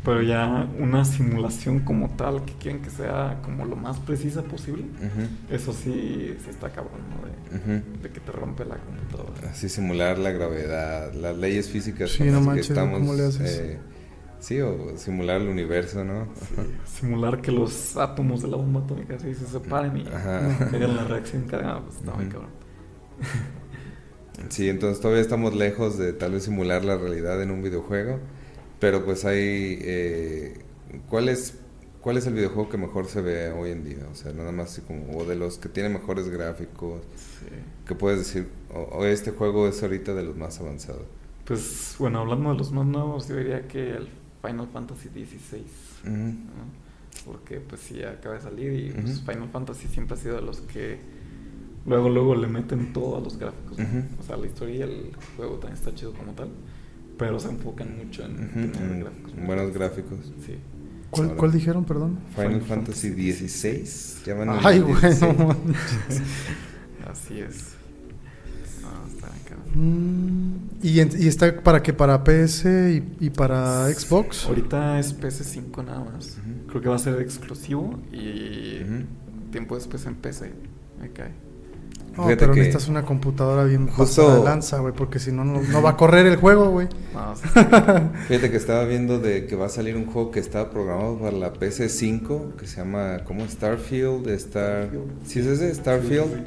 [0.04, 4.84] Pero ya una simulación como tal, que quieren que sea como lo más precisa posible,
[5.48, 8.02] eso sí, sí está cabrón, ¿no?
[8.02, 9.48] De, que te rompe la computadora.
[9.50, 12.98] Así simular la gravedad, las leyes físicas Sí, con no las manches, que estamos.
[12.98, 13.58] ¿cómo le haces?
[13.58, 13.78] eh,
[14.40, 16.28] sí, o simular el universo, ¿no?
[16.84, 21.44] Simular que los átomos de la bomba atómica sí se separen y hagan la reacción
[21.44, 22.50] cargada, pues está muy cabrón.
[24.48, 28.18] Sí, entonces todavía estamos lejos de tal vez simular la realidad en un videojuego,
[28.80, 29.78] pero pues hay...
[29.80, 30.58] Eh,
[31.08, 31.54] ¿cuál, es,
[32.00, 34.06] ¿Cuál es el videojuego que mejor se ve hoy en día?
[34.10, 35.16] O sea, nada más así como...
[35.16, 37.00] O de los que tienen mejores gráficos,
[37.40, 37.46] Sí.
[37.86, 41.02] que puedes decir, o, o este juego es ahorita de los más avanzados.
[41.44, 44.08] Pues bueno, hablando de los más nuevos, yo diría que el
[44.42, 45.64] Final Fantasy XVI.
[46.04, 46.12] Ujú.
[46.12, 46.84] ¿no?
[47.26, 49.20] Porque pues sí, acaba de salir y pues.
[49.20, 50.98] Final Fantasy siempre ha sido de los que
[51.86, 53.78] luego luego le meten todo a los gráficos.
[54.20, 56.48] O sea, la historia y el juego también está chido como tal,
[57.18, 59.32] pero se enfocan mucho en tener en gráficos.
[59.46, 60.18] buenos gráficos.
[60.44, 60.56] Sí.
[61.10, 62.18] ¿Cuál, cuál dijeron, perdón?
[62.34, 63.84] Final, Final Fantasy XVI.
[64.64, 65.20] Ay, güey, 16.
[65.38, 66.22] no manches.
[67.08, 67.74] Así es.
[68.82, 69.72] No, está bien cabrón.
[69.74, 71.92] Mm, ¿Y, en- y está para qué?
[71.92, 72.64] ¿Para PS
[73.20, 74.46] y, y para Xbox?
[74.46, 76.36] Ahorita es PS5 nada más.
[76.68, 78.80] Creo que va a ser exclusivo y
[79.52, 80.52] tiempo después en PC.
[81.00, 81.30] Me cae.
[82.16, 85.44] No, Fíjate pero que necesitas una computadora bien justo- de lanza, güey, porque si no,
[85.44, 86.88] no, va a correr el juego, güey.
[87.12, 87.42] No, sí.
[88.28, 91.32] Fíjate que estaba viendo de que va a salir un juego que estaba programado para
[91.36, 94.88] la PC5 que se llama como Starfield, Star
[95.26, 95.74] ¿Sí es ese?
[95.74, 96.44] Starfield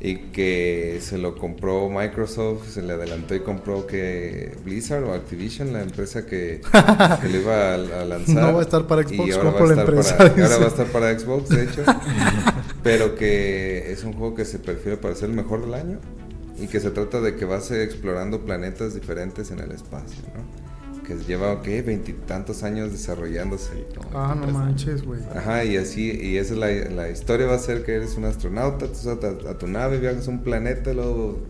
[0.00, 5.72] y que se lo compró Microsoft, se le adelantó y compró que Blizzard o Activision,
[5.72, 6.60] la empresa que,
[7.22, 8.34] que lo iba a, a lanzar.
[8.36, 10.28] No va a estar para Y Xbox, ahora compro va a la estar empresa, para-
[10.28, 10.42] y dice.
[10.44, 11.82] ahora va a estar para Xbox, de hecho.
[12.82, 15.98] pero que es un juego que se prefiere para ser el mejor del año
[16.60, 20.67] y que se trata de que vas explorando planetas diferentes en el espacio, ¿no?
[21.08, 21.80] Que lleva, ¿qué?
[21.80, 23.86] Veintitantos años desarrollándose.
[24.12, 24.52] Ah, no 23 años.
[24.52, 25.22] manches, güey.
[25.34, 28.26] Ajá, y así, y esa es la, la historia va a ser que eres un
[28.26, 31.42] astronauta, tú a, a tu nave, viajas a un planeta, luego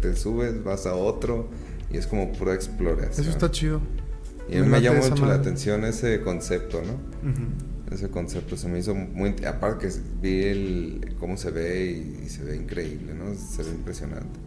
[0.00, 1.50] te subes, vas a otro,
[1.90, 3.26] y es como pura exploración.
[3.26, 3.82] Eso está chido.
[4.48, 6.96] Y a mí me me llamó mucho la atención ese concepto, ¿no?
[7.94, 9.36] Ese concepto se me hizo muy...
[9.46, 13.34] Aparte que vi el, cómo se ve y, y se ve increíble, ¿no?
[13.34, 14.40] Se ve impresionante.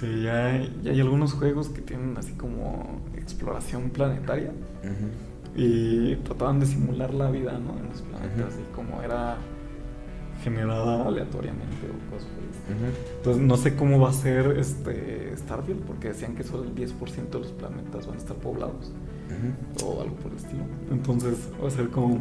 [0.00, 4.52] Sí, ya hay, ya hay algunos juegos que tienen así como exploración planetaria
[5.56, 7.78] y trataban de simular la vida, ¿no?
[7.78, 9.36] En los planetas y como era
[10.42, 12.28] generada aleatoriamente o cosas.
[12.68, 13.16] Ujú.
[13.18, 17.30] Entonces no sé cómo va a ser este Starfield porque decían que solo el 10%
[17.30, 18.92] de los planetas van a estar poblados
[19.84, 20.64] o algo por el estilo.
[20.90, 22.20] Entonces va a ser como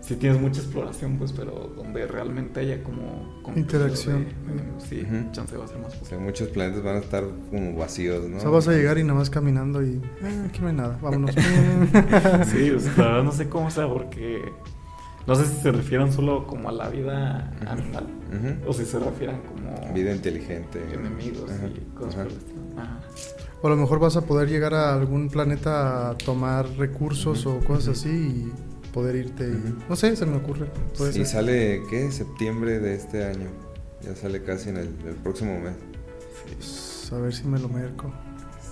[0.00, 3.40] sí tienes mucha exploración, pues, pero donde realmente haya como...
[3.42, 4.24] como Interacción.
[4.24, 5.32] de- de- sí, Ujú.
[5.32, 6.08] chance va a ser más O posible.
[6.08, 8.36] sea, muchos planetas van a estar como vacíos, ¿no?
[8.36, 10.00] O sea, vas a llegar y nada más caminando y...
[10.22, 11.34] "Ah, aquí no hay nada, vámonos.
[12.46, 14.42] Sí, o sea, la verdad no sé cómo sea, porque
[15.26, 18.06] no sé si se refieran solo como a la vida animal
[18.66, 20.82] o si se refieran como Vida inteligente.
[20.92, 22.60] enemigos y cosas por el estilo.
[22.76, 23.00] Ajá.
[23.62, 27.58] o a lo mejor vas a poder llegar a algún planeta a tomar recursos o
[27.60, 28.52] cosas así y
[28.92, 29.44] poder irte.
[29.48, 29.74] y-.
[29.88, 30.66] No sé, se me ocurre.
[31.14, 32.10] Y sale, ¿qué?
[32.12, 33.48] Septiembre de este año.
[34.02, 35.74] Ya sale casi en el, el próximo mes.
[36.54, 38.12] Pues, a ver si me lo merco.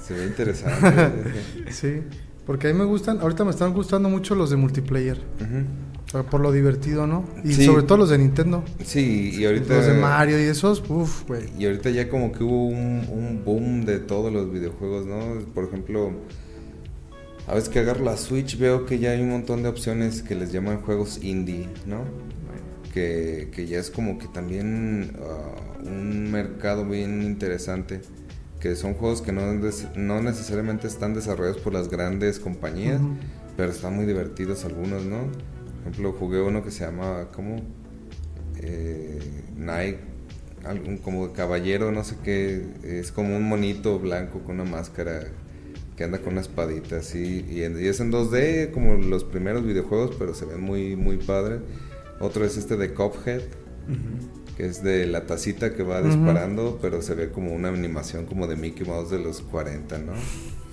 [0.06, 1.12] Se ve interesante.
[1.70, 2.00] Sí,
[2.46, 5.18] porque a mí me gustan, ahorita me están gustando mucho los de multiplayer.
[6.06, 7.24] O sea, por lo divertido, ¿no?
[7.42, 7.66] Y Sí.
[7.66, 8.62] sobre todo los de Nintendo.
[8.84, 9.74] Sí, y ahorita...
[9.74, 11.42] Los de Mario y esos, uff, güey.
[11.58, 15.40] Y ahorita ya como que hubo un, un boom de todos los videojuegos, ¿no?
[15.52, 16.12] Por ejemplo,
[17.46, 20.34] a veces que agarro la Switch veo que ya hay un montón de opciones que
[20.34, 22.04] les llaman juegos indie, ¿no?
[22.92, 25.54] Que, que ya es como que también ah,
[25.84, 28.00] un mercado bien interesante.
[28.58, 29.42] Que son juegos que no,
[29.96, 33.00] no necesariamente están desarrollados por las grandes compañías,
[33.56, 35.18] pero están muy divertidos algunos, ¿no?
[35.18, 37.60] Por ejemplo, jugué uno que se llama, ¿cómo?
[38.56, 39.20] Eh,
[39.56, 40.00] Nike,
[40.64, 45.26] algún como caballero, no sé qué, es como un monito blanco con una máscara
[45.96, 49.64] que anda con una espadita así, y, en- y es en 2D como los primeros
[49.64, 51.60] videojuegos, pero se ven muy, muy padre.
[52.20, 53.40] Otro es este de Cuphead,
[53.88, 54.54] Ujú.
[54.56, 58.46] que es de la tacita que va disparando, pero se ve como una animación como
[58.46, 60.12] de Mickey Mouse de los 40, ¿no?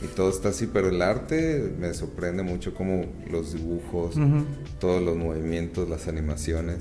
[0.04, 4.16] Y todo está así, pero el arte me sorprende mucho como los dibujos,
[4.80, 6.78] todos los movimientos, las animaciones,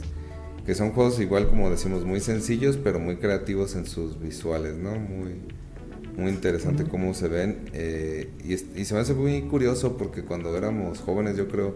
[0.66, 4.92] que son juegos igual como decimos muy sencillos, pero muy creativos en sus visuales, ¿no?
[4.96, 5.40] Muy,
[6.16, 11.00] muy interesante cómo se ven eh, y, se me hace muy curioso porque cuando éramos
[11.00, 11.74] jóvenes yo creo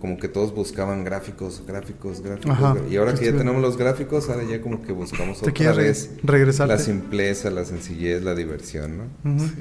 [0.00, 4.28] como que todos buscaban gráficos, gráficos, gráficos, Ajá, y ahora que ya tenemos los gráficos,
[4.28, 6.74] ahora ya como que buscamos ¿Te otra vez regresarte?
[6.74, 9.38] la simpleza, la sencillez, la diversión, ¿no?
[9.38, 9.52] Sí.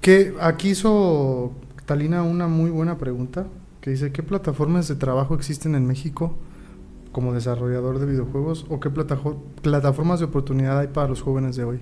[0.00, 1.52] Que aquí hizo
[1.86, 3.46] Talina una muy buena pregunta,
[3.80, 6.36] que dice, ¿qué plataformas de trabajo existen en México
[7.12, 11.80] como desarrollador de videojuegos o qué plataformas de oportunidad hay para los jóvenes de hoy?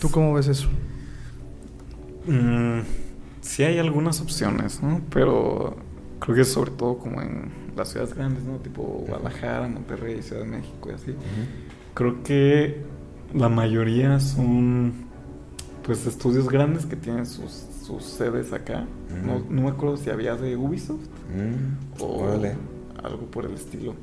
[0.00, 0.68] ¿Tú cómo ves eso?
[2.26, 2.80] Mm,
[3.40, 5.00] sí hay algunas opciones, ¿no?
[5.10, 5.76] Pero
[6.20, 8.56] creo que sobre todo como en las ciudades grandes, ¿no?
[8.56, 11.14] Tipo Guadalajara, Monterrey, Ciudad de México y así.
[11.94, 12.82] Creo que
[13.34, 14.92] la mayoría son
[15.82, 18.86] pues estudios grandes que tienen sus, sus sedes acá.
[19.24, 22.26] no, me acuerdo si había de Ubisoft Mm, o
[23.02, 23.94] algo por el estilo.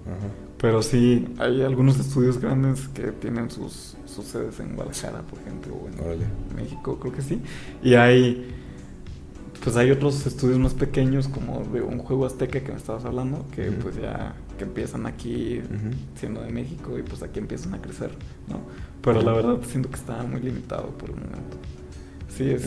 [0.58, 5.76] Pero sí, hay algunos estudios grandes que tienen sus, sus sedes en Guadalajara, por ejemplo,
[5.76, 6.26] o en Órale.
[6.56, 7.42] México, creo que sí.
[7.82, 8.54] Y hay,
[9.64, 13.46] pues hay otros estudios más pequeños, como de un juego azteca que me estabas hablando,
[13.56, 15.62] que pues ya, que empiezan aquí
[16.16, 18.12] siendo de México y pues aquí empiezan a crecer,
[18.48, 18.60] ¿no?
[19.02, 21.58] Pero la verdad siento que está muy limitado por el momento.
[22.30, 22.64] Sí, es...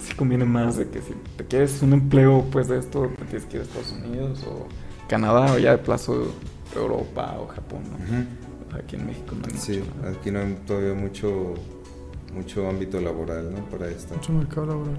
[0.00, 3.44] Sí conviene más de que si te quieres un empleo pues de esto, te tienes
[3.44, 4.66] que ir a Estados Unidos o
[5.08, 6.32] Canadá o ya de plazo
[6.74, 8.39] Europa o Japón, ¿no?
[8.74, 10.08] Aquí en México no hay Sí, mucho.
[10.18, 11.54] aquí no hay todavía mucho
[12.34, 13.64] mucho ámbito laboral, ¿no?
[13.66, 14.14] Para esto.
[14.14, 14.96] Mucho mercado laboral.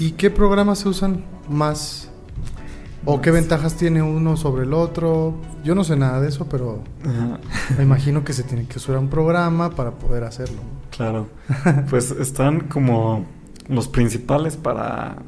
[0.00, 2.10] ¿Y qué programas se usan más?
[3.04, 5.34] ¿O qué ventajas tiene uno sobre el otro?
[5.62, 7.38] Yo no sé nada de eso, pero Ajá.
[7.78, 10.56] me imagino que se tiene que usar un programa para poder hacerlo.
[10.56, 10.90] ¿no?
[10.96, 11.28] Claro.
[11.90, 13.24] Pues están como
[13.68, 15.18] los principales para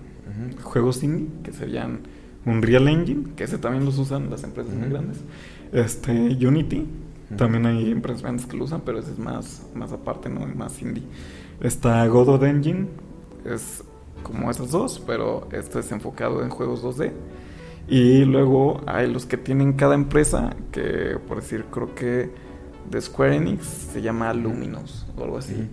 [0.64, 2.00] juegos indie, que serían
[2.44, 5.18] Unreal Engine, que ese también los usan las empresas muy grandes.
[5.72, 6.86] Este, Unity.
[7.34, 10.46] También hay empresas grandes que lo usan, pero ese es más, más aparte, ¿no?
[10.46, 11.02] Más indie.
[11.60, 12.86] Está Godot Engine,
[13.44, 13.82] es
[14.22, 17.12] como esos dos, pero este es enfocado en juegos 2D.
[17.88, 22.30] Y luego hay los que tienen cada empresa, que por decir, creo que
[22.90, 25.68] de Square Enix se llama Luminous o algo así.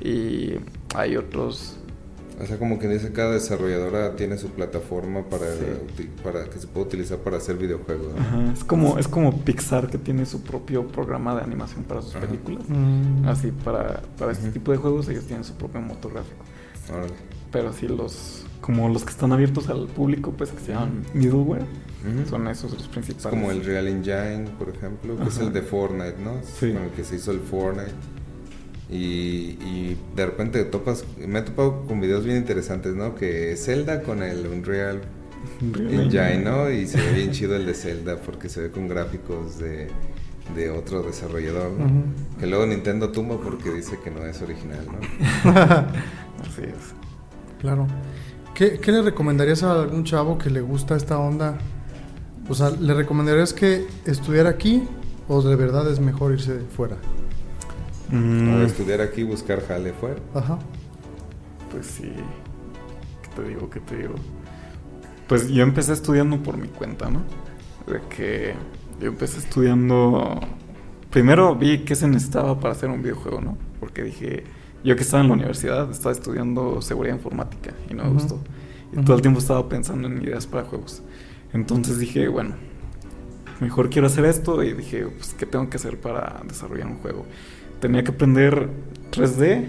[0.00, 0.54] Y
[0.94, 1.79] hay otros
[2.42, 5.46] O sea, como que dice cada desarrolladora tiene su plataforma para,
[5.96, 6.08] Sí.
[6.24, 8.14] para que se pueda utilizar para hacer videojuegos.
[8.14, 8.20] ¿no?
[8.20, 12.16] Ajá, es como es como Pixar que tiene su propio programa de animación para sus
[12.16, 12.26] Ajá.
[12.26, 12.64] películas.
[12.68, 13.26] Mm.
[13.28, 16.42] Así para, para este tipo de juegos ellos tienen su propio motor gráfico.
[16.92, 17.12] Órale.
[17.52, 21.64] Pero sí los como los que están abiertos al público, pues que se llaman middleware,
[22.28, 23.30] son esos los Es principales.
[23.30, 26.38] como el Real Engine, por ejemplo, que es el de Fortnite, ¿no?
[26.38, 26.72] Es Sí.
[26.72, 27.90] Con el que se hizo el Fortnite.
[28.90, 33.14] Y, y de repente te topas, me he topado con videos bien interesantes, ¿no?
[33.14, 35.00] Que Zelda con el Unreal
[35.62, 36.38] Engine.
[36.38, 36.70] ¿no?
[36.70, 39.88] Y se ve bien chido el de Zelda porque se ve con gráficos de,
[40.54, 41.72] de otro desarrollador.
[42.38, 45.50] Que luego Nintendo tumba porque dice que no es original, ¿no?
[45.50, 46.94] Así es.
[47.60, 47.86] Claro.
[48.54, 51.58] ¿Qué, ¿Qué le recomendarías a algún chavo que le gusta esta onda?
[52.48, 54.82] O sea, ¿le recomendarías que estudiara aquí
[55.28, 56.96] o de verdad es mejor irse fuera?
[58.10, 60.20] Mm, Ahora estudiar aquí y buscar jale fuera.
[60.34, 60.58] Ajá.
[61.70, 62.12] Pues sí.
[63.22, 63.70] ¿Qué te digo?
[63.70, 64.14] ¿Qué te digo?
[65.28, 67.22] Pues yo empecé estudiando por mi cuenta, ¿no?
[67.86, 68.54] De que
[69.00, 70.40] yo empecé estudiando.
[71.10, 73.56] Primero vi qué se necesitaba para hacer un videojuego, ¿no?
[73.78, 74.44] Porque dije,
[74.84, 78.40] yo que estaba en la universidad, estaba estudiando seguridad informática y no me gustó.
[78.92, 81.02] Y todo el tiempo estaba pensando en ideas para juegos.
[81.52, 82.54] Entonces dije, bueno,
[83.60, 87.26] mejor quiero hacer esto y dije, pues, ¿qué tengo que hacer para desarrollar un juego?
[87.80, 88.68] Tenía que aprender
[89.10, 89.68] 3D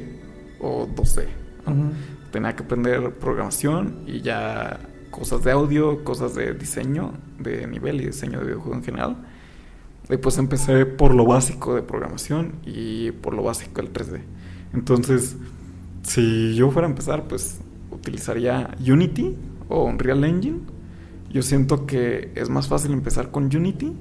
[0.60, 1.28] o 2D.
[1.66, 1.72] ¿no?
[1.72, 1.92] Ujú.
[2.32, 8.06] Tenía que aprender programación y ya cosas de audio, cosas de diseño de nivel y
[8.08, 9.18] diseño de videojuego en general.
[10.22, 14.22] Pues empecé por lo básico de programación y por lo básico del 3D.
[14.74, 15.38] Entonces,
[16.04, 17.60] si yo fuera a empezar, pues
[17.92, 19.38] utilizaría Unity
[19.70, 20.60] o Unreal Engine.
[21.30, 23.94] Yo siento que es más fácil empezar con Unity.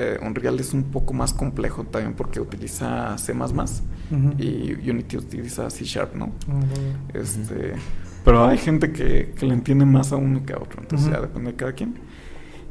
[0.00, 4.34] Eh, Unreal es un poco más complejo también porque utiliza C++ Ujú.
[4.38, 6.30] y Unity utiliza C Sharp, ¿no?
[7.14, 7.72] Este,
[8.24, 11.20] pero hay gente que, que le entiende más a uno que a otro, entonces ya
[11.20, 11.94] depende de cada quien.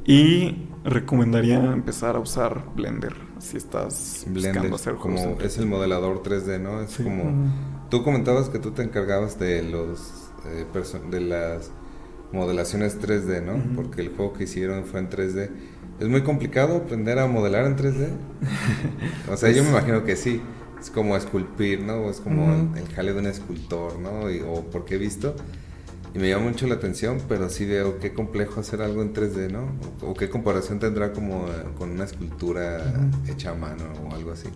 [0.05, 6.23] Y recomendaría empezar a usar Blender si estás Blender, buscando hacer como es el modelador
[6.23, 6.81] 3D, ¿no?
[6.81, 7.03] Es Sí.
[7.03, 7.49] como Ujú.
[7.89, 10.65] tú comentabas que tú te encargabas de los eh,
[11.11, 11.71] de las
[12.31, 13.75] modelaciones 3D, ¿no?
[13.75, 15.49] Porque el juego que hicieron fue en 3D.
[15.99, 18.19] ¿Es muy complicado aprender a modelar en 3D?
[19.25, 20.41] o sea, yo me imagino que sí.
[20.79, 22.09] Es como esculpir, ¿no?
[22.09, 22.53] Es como Ujú.
[22.53, 24.29] el, el jale de un escultor, ¿no?
[24.29, 25.35] Y- o porque he visto.
[26.13, 29.49] Y me llama mucho la atención, pero sí veo qué complejo hacer algo en 3D,
[29.49, 29.79] ¿no?
[30.01, 34.31] O, o qué comparación tendrá como eh, con una escultura hecha a mano o algo
[34.33, 34.49] así.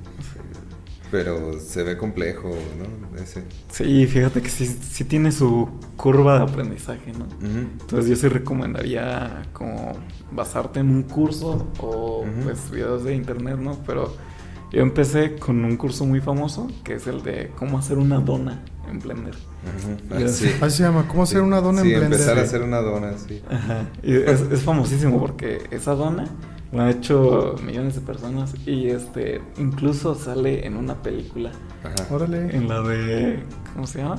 [1.12, 3.18] Pero se ve complejo, ¿no?
[3.22, 3.44] Ese.
[3.72, 5.70] Sí, fíjate que sí, sí tiene su
[6.02, 7.26] curva de aprendizaje, ¿no?
[7.26, 7.68] Ujú.
[7.82, 9.94] Entonces yo sí recomendaría como
[10.32, 12.30] basarte en un curso o Ujú.
[12.44, 13.78] pues videos de internet, ¿no?
[13.86, 14.16] Pero
[14.72, 18.64] yo empecé con un curso muy famoso que es el de cómo hacer una dona
[18.90, 19.36] en Blender.
[20.10, 20.50] Ya Ah, sé.
[20.50, 20.56] sí.
[20.60, 21.44] Así se llama, ¿cómo hacer Sí.
[21.46, 22.20] una dona Sí, en Blender?
[22.20, 23.42] empezar a hacer una dona, sí.
[23.50, 23.86] Ajá.
[24.02, 26.26] Y es, es famosísimo porque esa dona
[26.72, 31.52] lo han hecho millones de personas y este incluso sale en una película,
[31.84, 32.16] Ajá.
[32.16, 32.56] Órale.
[32.56, 33.44] en la de
[33.74, 34.16] ¿cómo se llama?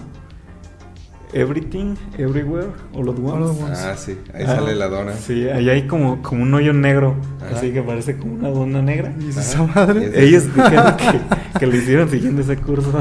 [1.33, 3.33] Everything, Everywhere, All at Once.
[3.33, 3.81] All at once.
[3.83, 5.13] Ah, sí, ahí Ah, sale la dona.
[5.15, 7.57] Sí, ahí hay como, como un hoyo negro, Ajá.
[7.57, 9.13] así que parece como una dona negra.
[9.19, 9.41] ¿Y Ajá.
[9.41, 10.07] esa madre?
[10.07, 12.93] Es- Ellos dijeron que, que lo hicieron siguiendo ese curso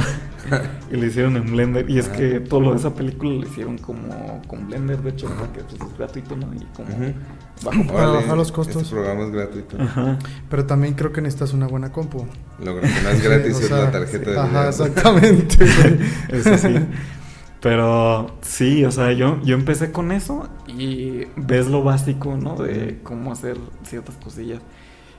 [0.91, 1.89] y lo hicieron en Blender.
[1.89, 2.17] Y es Ajá.
[2.17, 5.82] que todo lo de esa película lo hicieron como con Blender, de hecho, porque pues,
[5.91, 6.53] es gratuito, ¿no?
[6.53, 6.89] Y como
[7.63, 8.82] bajo Para bajar los costos.
[8.84, 9.77] Este programa es gratuito.
[9.82, 10.17] Ajá.
[10.49, 12.25] Pero también creo que necesitas una buena compu.
[12.63, 14.69] Lo que no es gratis Sí, o es sea, la tarjeta de Ajá, video.
[14.69, 15.65] exactamente.
[16.29, 16.75] Eso sí.
[17.62, 22.55] Pero sí, o sea, yo, yo empecé con eso y ves lo básico, ¿no?
[22.55, 24.62] De cómo hacer ciertas cosillas.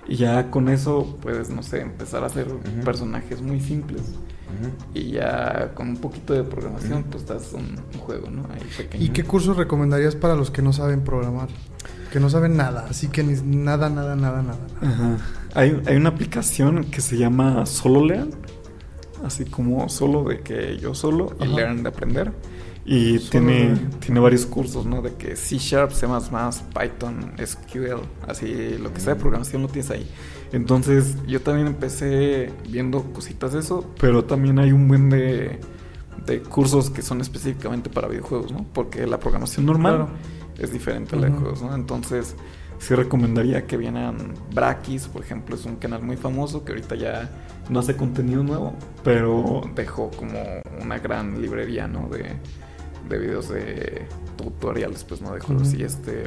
[0.08, 2.84] Y ya con eso puedes, no sé, empezar a hacer Ujú.
[2.84, 4.02] personajes muy simples.
[4.02, 4.70] Ujú.
[4.92, 7.10] Y ya con un poquito de programación, Ujú.
[7.10, 8.42] pues das un, un juego, ¿no?
[8.52, 9.04] Ahí pequeño.
[9.04, 11.48] ¿Y qué cursos recomendarías para los que no saben programar?
[12.12, 14.58] Que no saben nada, así que ni nada, nada, nada, nada.
[14.80, 14.92] nada.
[14.94, 15.16] Ajá.
[15.54, 18.30] Hay, hay una aplicación que se llama Solo Learn,
[19.24, 21.54] así como solo de que yo solo y Ajá.
[21.56, 22.32] learn de aprender.
[22.84, 25.02] Y Solo tiene, tiene varios cursos, ¿no?
[25.02, 26.04] De que C Sharp, C++,
[26.74, 30.10] Python, SQL, así lo que sea de programación lo tienes ahí.
[30.52, 35.60] Entonces yo también empecé viendo cositas de eso, pero también hay un buen de,
[36.26, 38.66] de cursos que son específicamente para videojuegos, ¿no?
[38.74, 40.08] Porque la programación normal Claro.
[40.58, 41.74] es diferente a la de juegos, ¿no?
[41.76, 42.34] Entonces
[42.80, 44.16] sí recomendaría que vieran
[44.52, 47.30] Brakis, por ejemplo, es un canal muy famoso que ahorita ya
[47.68, 50.38] no hace contenido nuevo, pero dejó como
[50.80, 52.08] una gran librería, ¿no?
[52.08, 52.36] De,
[53.08, 54.06] de videos de
[54.36, 55.32] tutoriales, pues, ¿no?
[55.32, 55.68] De juegos.
[55.68, 55.76] Ujú.
[55.78, 56.24] Y este,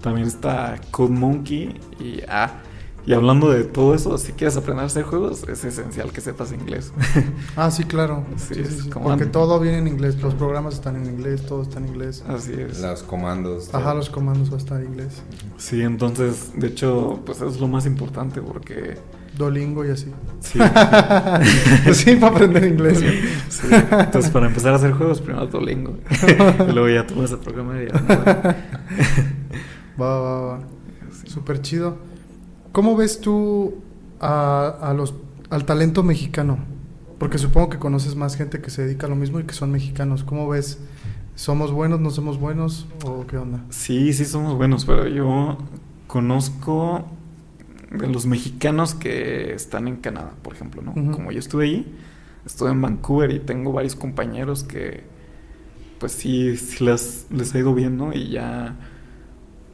[0.00, 2.60] también está Code Monkey y, ah,
[3.04, 6.52] y hablando de todo eso, si quieres aprender a hacer juegos, es esencial que sepas
[6.52, 6.92] inglés.
[7.56, 8.24] Ah, sí, claro.
[8.36, 8.90] Sí, Sí, sí, es sí.
[8.90, 10.22] como Porque todo viene en inglés.
[10.22, 12.24] Los programas están en inglés, todo está en inglés.
[12.28, 12.80] Así es.
[12.80, 13.74] Los comandos.
[13.74, 15.20] Ajá, los comandos van a estar en inglés.
[15.58, 18.98] Sí, entonces, de hecho, pues es lo más importante porque...
[19.36, 20.12] Dolingo y así.
[20.40, 20.58] Sí,
[21.84, 23.02] Pues sí, para aprender inglés.
[23.48, 25.98] Sí, Entonces, para empezar a hacer juegos, primero Duolingo.
[26.68, 27.92] y luego ya tomas el programa y ya.
[30.00, 30.60] Va, va, va.
[31.10, 31.30] Sí.
[31.30, 31.98] Súper chido.
[32.72, 33.74] ¿Cómo ves tú
[34.20, 35.14] a, a los,
[35.50, 36.58] al talento mexicano?
[37.18, 39.70] Porque supongo que conoces más gente que se dedica a lo mismo y que son
[39.70, 40.24] mexicanos.
[40.24, 40.78] ¿Cómo ves?
[41.34, 43.60] ¿Somos buenos, no somos buenos o qué onda?
[43.70, 45.58] Sí, sí somos buenos, pero yo
[46.06, 47.04] conozco
[47.92, 50.94] de los mexicanos que están en Canadá, por ejemplo, ¿no?
[51.12, 51.94] Como yo estuve ahí,
[52.46, 55.04] estuve en Vancouver y tengo varios compañeros que
[56.02, 58.12] pues sí, sí les, les ha ido bien, ¿no?
[58.12, 58.74] Y ya,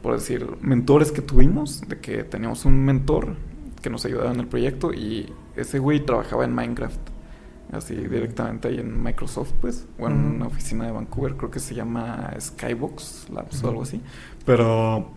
[0.03, 3.37] por decir, mentores que tuvimos, de que teníamos un mentor
[3.81, 7.01] que nos ayudaba en el proyecto y ese güey trabajaba en Minecraft,
[7.73, 11.75] así directamente ahí en Microsoft, pues, o en una oficina de Vancouver, creo que se
[11.75, 14.03] llama Skybox Labs o algo así,
[14.45, 15.11] pero,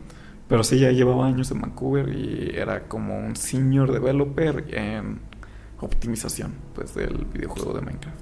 [0.52, 5.22] pero sí, ya llevaba años en Vancouver y era como un senior developer en
[5.80, 8.20] optimización, pues, del videojuego de Minecraft.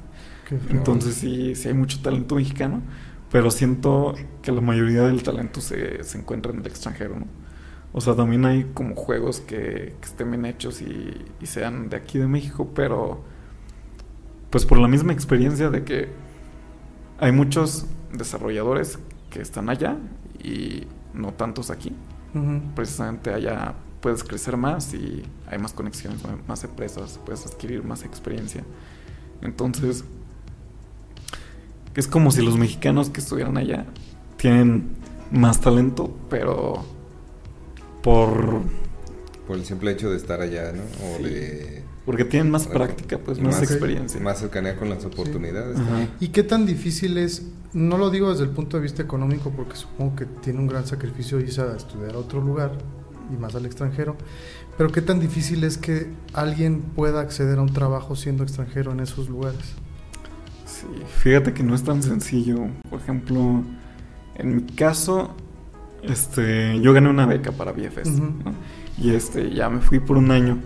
[0.69, 2.83] Entonces sí, sí hay mucho talento mexicano,
[3.31, 4.13] pero siento
[4.43, 7.25] que la mayoría del talento se, se encuentra en el extranjero, ¿no?
[7.93, 11.97] O sea, también hay como juegos que, que estén bien hechos y, y sean de
[11.97, 13.23] aquí de México, pero
[14.51, 16.09] pues por la misma experiencia de que
[17.19, 18.99] hay muchos desarrolladores
[19.31, 19.97] que están allá
[20.43, 20.83] y
[21.15, 21.91] no tantos aquí.
[22.75, 28.63] Precisamente allá puedes crecer más y hay más conexiones, más empresas, puedes adquirir más experiencia.
[29.41, 30.03] Entonces,
[31.95, 33.85] es como si los mexicanos que estuvieran allá
[34.37, 34.89] tienen
[35.31, 36.83] más talento, pero
[38.01, 38.61] por
[39.47, 40.83] Por el simple hecho de estar allá, ¿no?
[40.83, 41.23] O Sí.
[41.23, 41.83] de...
[42.09, 44.19] porque tienen más práctica, pues más, Más- experiencia.
[44.19, 45.77] Más cercanía con las oportunidades.
[46.19, 47.43] ¿Y qué tan difícil es?
[47.71, 50.87] No lo digo desde el punto de vista económico, porque supongo que tiene un gran
[50.87, 52.71] sacrificio irse a estudiar a otro lugar
[53.31, 54.17] y más al extranjero.
[54.75, 59.01] Pero qué tan difícil es que alguien pueda acceder a un trabajo siendo extranjero en
[59.01, 59.75] esos lugares.
[60.65, 60.87] Sí,
[61.19, 62.69] fíjate que no es tan sencillo.
[62.89, 63.61] Por ejemplo,
[64.33, 65.35] en mi caso,
[66.01, 68.19] este, yo gané una beca para BFS.
[68.97, 70.57] Y este, ya me fui por un año.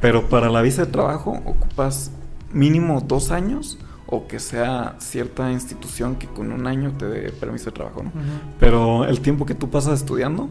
[0.00, 2.10] Pero para la visa de trabajo ocupas
[2.52, 7.66] mínimo dos años o que sea cierta institución que con un año te dé permiso
[7.66, 8.12] de trabajo, ¿no?
[8.60, 10.50] Pero el tiempo que tú pasas estudiando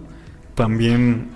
[0.56, 1.30] también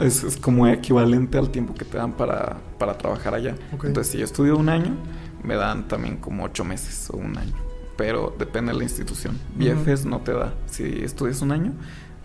[0.00, 3.54] es, es como equivalente al tiempo que te dan para, para trabajar allá.
[3.72, 4.96] Entonces, si yo estudio un año,
[5.42, 7.54] me dan también como ocho meses o un año.
[7.96, 9.38] Pero depende de la institución.
[9.56, 10.54] BFS no te da.
[10.66, 11.72] Si estudias un año,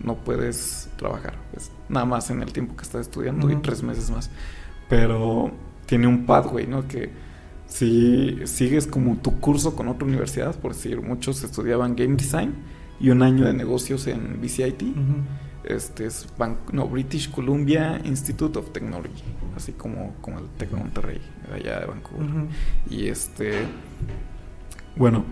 [0.02, 1.34] no puedes trabajar.
[1.56, 4.30] Es nada más en el tiempo que estás estudiando y tres meses más.
[4.90, 5.50] Pero
[5.86, 6.86] tiene un pathway, ¿no?
[6.86, 7.10] Que
[7.66, 12.52] si sigues como tu curso con otra universidad, por decir, muchos estudiaban Game Design
[13.00, 14.82] y un año de negocios en BCIT.
[14.82, 14.94] Ujú.
[15.64, 19.22] Este es Ban- no, British Columbia Institute of Technology,
[19.56, 22.26] así como, como el Tec Monterrey, de allá de Vancouver.
[22.88, 23.52] Y este,
[24.96, 25.24] bueno,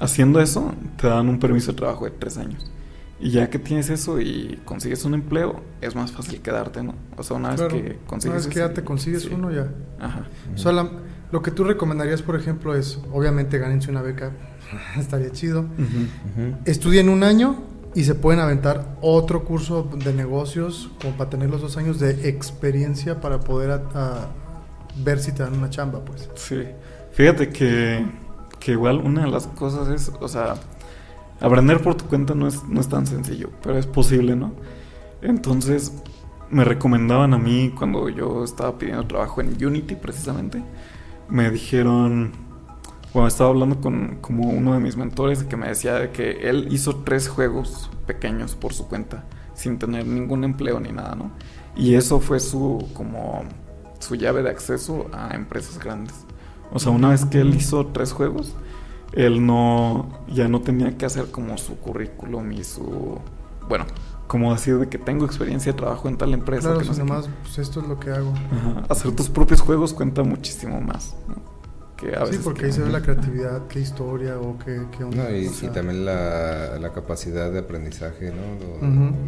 [0.00, 2.70] haciendo eso, te dan un permiso de trabajo de tres años.
[3.20, 6.94] Y ya que tienes eso y consigues un empleo, es más fácil quedarte, ¿no?
[7.16, 9.30] O sea, una vez que Una consigues vez que ya te consigues sí.
[9.34, 9.68] uno, ya.
[10.00, 10.22] Ajá.
[10.54, 10.88] O sea, la-
[11.32, 14.30] lo que tú recomendarías, por ejemplo, es, obviamente, gánense una beca,
[14.98, 15.60] estaría chido.
[15.62, 16.42] Ujú.
[16.42, 16.56] Ujú.
[16.64, 17.56] Estudien un año
[17.94, 22.28] y se pueden aventar otro curso de negocios, como para tener los dos años de
[22.28, 24.28] experiencia para poder a- a
[25.04, 26.28] ver si te dan una chamba, pues.
[26.36, 26.62] Sí.
[27.12, 28.06] Fíjate que,
[28.60, 30.54] que igual una de las cosas es, o sea,
[31.40, 34.52] aprender por tu cuenta no es, no es tan sencillo, pero es posible, ¿no?
[35.22, 35.92] Entonces,
[36.50, 40.62] me recomendaban a mí cuando yo estaba pidiendo trabajo en Unity precisamente,
[41.28, 42.32] me dijeron,
[43.12, 46.68] bueno, estaba hablando con como uno de mis mentores que me decía de que él
[46.70, 49.24] hizo tres juegos pequeños por su cuenta,
[49.54, 51.30] sin tener ningún empleo ni nada, ¿no?
[51.76, 53.44] Y eso fue su como
[53.98, 56.14] su llave de acceso a empresas grandes.
[56.72, 58.54] O sea, una vez que él hizo tres juegos,
[59.12, 63.18] él no ya no tenía que hacer como su currículum y su
[63.68, 63.84] bueno,
[64.26, 67.58] como decir de que tengo experiencia de trabajo en tal empresa, Claro, que no pues
[67.58, 68.32] esto es lo que hago.
[68.52, 71.16] Ajá, Hacer tus propios juegos cuenta muchísimo más.
[71.28, 71.36] ¿no?
[71.96, 75.04] Que a Sí, porque que- ahí se ve la creatividad, qué historia o qué, qué
[75.04, 75.24] onda.
[75.24, 78.76] No, y, o y sea, también la, la capacidad de aprendizaje, ¿no?
[78.76, 78.80] O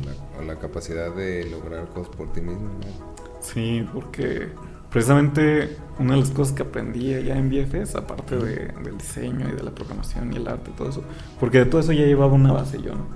[0.04, 3.40] la, o la capacidad de lograr cosas por ti mismo, ¿no?
[3.40, 4.50] Sí, porque
[4.90, 9.52] precisamente una de las cosas que aprendí allá en BFS, aparte de- del diseño y
[9.56, 11.02] de la programación y el arte y todo eso,
[11.38, 13.06] porque de todo eso ya llevaba una base yo, ¿no?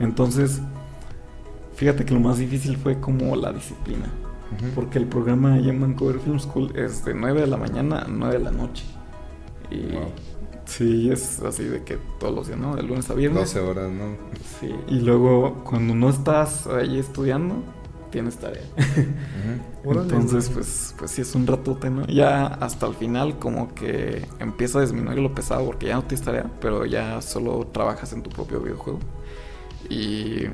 [0.00, 0.60] Entonces,
[1.74, 4.06] fíjate que lo más difícil fue como la disciplina,
[4.74, 8.08] porque el programa allá en Vancouver Film School es de 9 de la mañana a
[8.08, 8.84] 9 de la noche.
[9.70, 10.02] Y Wow.
[10.66, 12.76] sí, es así de que todos los días, ¿no?
[12.76, 13.40] De lunes a viernes.
[13.54, 14.16] 12 horas, ¿no?
[14.60, 17.62] Sí, y luego cuando no estás ahí estudiando,
[18.12, 18.62] tienes tarea.
[19.84, 22.06] Entonces, pues, pues sí es un ratote, ¿no?
[22.06, 26.24] Ya hasta el final como que empieza a disminuir lo pesado porque ya no tienes
[26.24, 29.00] tarea, pero ya solo trabajas en tu propio videojuego.
[29.90, 30.44] Y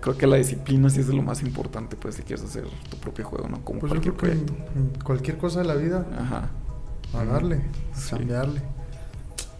[0.00, 3.24] creo que la disciplina sí es lo más importante, pues, si quieres hacer tu propio
[3.24, 3.64] juego, ¿no?
[3.64, 5.04] Como Pues yo cualquier creo proyecto.
[5.04, 6.50] cualquier cosa de la vida, Ajá.
[7.14, 8.62] a darle, a cambiarle.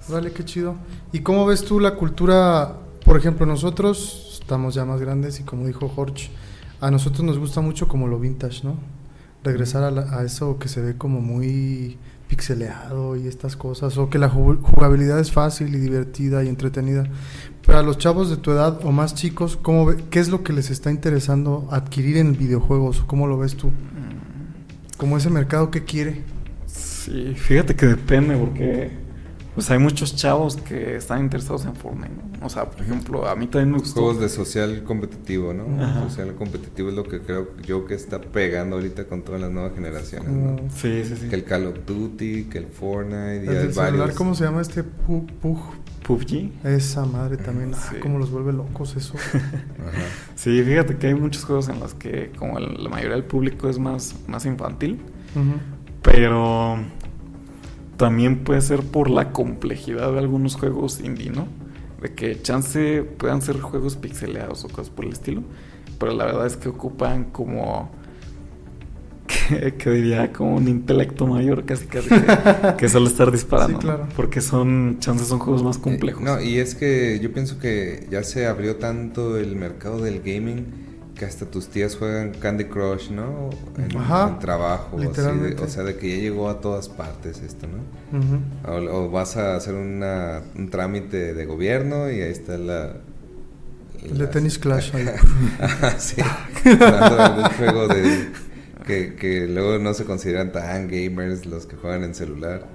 [0.09, 0.77] Órale, qué chido.
[1.13, 2.77] ¿Y cómo ves tú la cultura?
[3.05, 6.31] Por ejemplo, nosotros estamos ya más grandes y como dijo Jorge,
[6.81, 8.77] a nosotros nos gusta mucho como lo vintage, ¿no?
[9.45, 11.97] Regresar a, la- a eso que se ve como muy
[12.29, 17.05] pixeleado y estas cosas, o que la ju- jugabilidad es fácil y divertida y entretenida.
[17.67, 20.43] Pero a los chavos de tu edad o más chicos, ¿cómo ve- ¿qué es lo
[20.43, 23.03] que les está interesando adquirir en videojuegos?
[23.07, 23.71] ¿Cómo lo ves tú?
[24.97, 26.23] Como ese mercado que quiere.
[26.67, 28.91] Sí, fíjate que depende porque
[29.59, 32.13] pues hay muchos chavos que están interesados en Fortnite.
[32.41, 32.47] ¿no?
[32.47, 34.03] O sea, por ejemplo, a mí también me gustó.
[34.03, 35.83] Juegos de social competitivo, ¿no?
[35.85, 36.03] Ajá.
[36.09, 39.73] Social competitivo es lo que creo yo que está pegando ahorita con todas las nuevas
[39.75, 40.59] generaciones, ¿no?
[40.73, 41.29] Sí, sí, sí.
[41.29, 44.17] Que el Call of Duty, que el Fortnite, El del hay celular, varios.
[44.17, 44.85] ¿cómo se llama este?
[44.85, 45.59] Pug, Pug.
[46.07, 46.53] PUBG.
[46.65, 47.73] Esa madre también.
[47.75, 47.97] Ah, Sí.
[48.01, 49.15] cómo los vuelve locos eso.
[49.35, 50.03] Ajá.
[50.37, 53.69] Sí, fíjate que hay muchos juegos en los que como el- la mayoría del público
[53.69, 55.01] es más, más infantil,
[55.35, 55.55] Ujú.
[56.03, 56.79] pero
[57.99, 61.49] también puede ser por la complejidad de algunos juegos indie, ¿no?
[62.03, 65.45] De que chance puedan ser juegos pixeleados o cosas por el estilo,
[65.99, 67.93] pero la verdad es que ocupan como
[69.27, 72.41] que, que diría como un intelecto mayor casi casi que,
[72.77, 74.07] que solo estar disparando, Sí, claro.
[74.07, 74.09] ¿no?
[74.17, 76.23] porque son chances son juegos más Eh, complejos.
[76.23, 80.67] No, y es que yo pienso que ya se abrió tanto el mercado del gaming
[81.19, 83.51] que hasta tus tías juegan Candy Crush, ¿no?
[83.77, 85.63] En, Ajá, en trabajo, así de- literalmente.
[85.65, 88.71] o sea, de que ya llegó a todas partes esto, ¿no?
[88.73, 92.95] O, o vas a hacer una, un trámite de gobierno y ahí está la...
[94.03, 95.09] El de Tennis Clash ahí.
[95.99, 96.23] Sí.
[96.65, 98.29] Un juego de...
[98.87, 102.67] Que, que luego no se consideran tan gamers los que juegan en celular.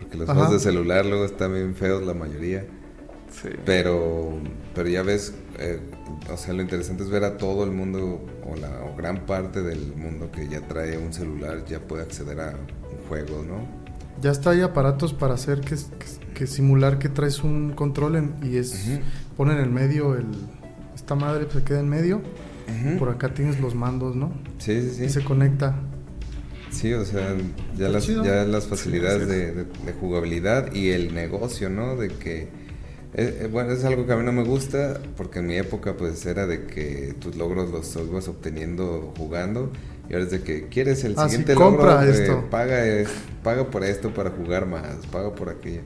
[0.00, 0.38] Porque los Ajá.
[0.40, 2.64] juegos de celular luego están bien feos la mayoría.
[3.30, 3.48] Sí.
[3.64, 4.38] Pero,
[4.74, 5.78] pero ya ves, eh,
[6.32, 9.62] o sea, lo interesante es ver a todo el mundo o la o gran parte
[9.62, 13.66] del mundo que ya trae un celular, ya puede acceder a un juego, ¿no?
[14.20, 18.34] Ya está hay aparatos para hacer que, que, que simular que traes un control en-
[18.42, 19.00] y es Ujú.
[19.36, 20.26] ponen en el medio el
[20.94, 22.20] esta madre se queda en medio.
[23.00, 24.32] Por acá tienes los mandos, ¿no?
[24.58, 25.04] Sí, sí, sí.
[25.04, 25.74] Y se conecta.
[26.70, 27.34] Sí, o sea,
[27.76, 28.24] ya las, chido.
[28.24, 29.30] ya las facilidades Sí, sí.
[29.36, 31.96] De, de- de jugabilidad y el negocio, ¿no?
[31.96, 32.48] De que,
[33.14, 35.96] eh, eh, bueno, es algo que a mí no me gusta porque en mi época
[35.96, 39.72] pues era de que tus logros los ibas obteniendo jugando
[40.08, 42.48] y ahora es de que quieres el Ah, sí, siguiente compra logro, eh, esto.
[42.50, 43.06] paga, eh,
[43.42, 45.82] paga por esto para jugar más, paga por aquello.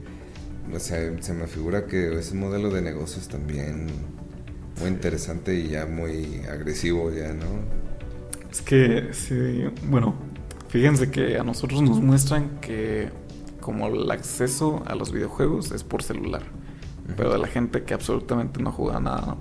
[0.74, 3.88] O sea, se me figura que ese modelo de negocios también
[4.76, 7.46] muy interesante y ya muy agresivo ya, ¿no?
[8.50, 10.14] Es que, sí, bueno,
[10.68, 13.10] fíjense que a nosotros nos muestran que
[13.60, 16.42] como el acceso a los videojuegos es por celular,
[17.16, 19.36] pero de la gente que absolutamente no juega nada, ¿no?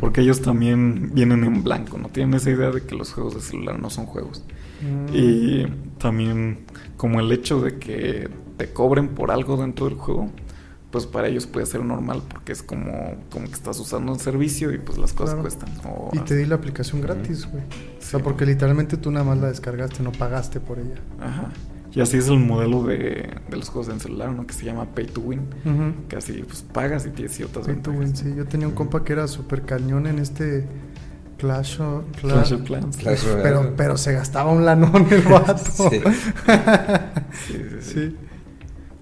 [0.00, 3.40] Porque ellos también vienen en blanco, no tienen esa idea de que los juegos de
[3.40, 4.44] celular no son juegos.
[4.82, 5.14] Mm.
[5.14, 5.66] Y
[5.98, 6.66] también
[6.98, 8.28] como el hecho de que
[8.58, 10.30] te cobren por algo dentro del juego,
[10.90, 14.72] pues para ellos puede ser normal porque es como, como que estás usando un servicio
[14.72, 15.42] y pues las cosas Claro.
[15.42, 15.68] cuestan.
[15.86, 17.62] o Y te di la aplicación gratis, güey.
[17.64, 18.24] O sea, Sí.
[18.24, 20.96] porque literalmente tú nada más la descargaste, no pagaste por ella.
[21.20, 21.50] Ajá.
[21.96, 24.46] Y así es el modelo de, de los juegos en celular, ¿no?
[24.46, 25.40] Que se llama Pay to Win.
[25.64, 26.06] Ujú.
[26.08, 28.22] Que así pues pagas y tienes ciertas Pay to ventajas.
[28.22, 28.36] win, sí.
[28.36, 30.66] Yo tenía un compa que era súper cañón en este
[31.38, 32.96] Clash of, Cla- Clash of Clans.
[32.98, 33.42] Clash Royale.
[33.42, 35.56] Pero, pero se gastaba un lanón el vato.
[35.56, 36.00] Sí.
[37.32, 37.80] Sí, sí, sí.
[37.80, 38.16] Sí.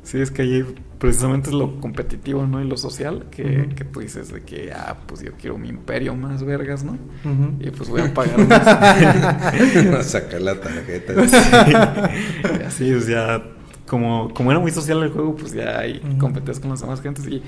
[0.05, 0.65] Sí, es que allí
[1.05, 2.63] precisamente es lo competitivo, ¿no?
[2.63, 6.15] Y lo social, que, que tú dices de que, ah, pues yo quiero mi imperio
[6.15, 6.97] más vergas, ¿no?
[7.61, 10.07] Y pues voy a pagar más.
[10.07, 11.13] Sacar la tarjeta.
[12.59, 13.43] y así, pues ya,
[13.87, 17.29] como, como era muy social el juego, pues ya ahí competías con las demás gentes
[17.29, 17.43] y,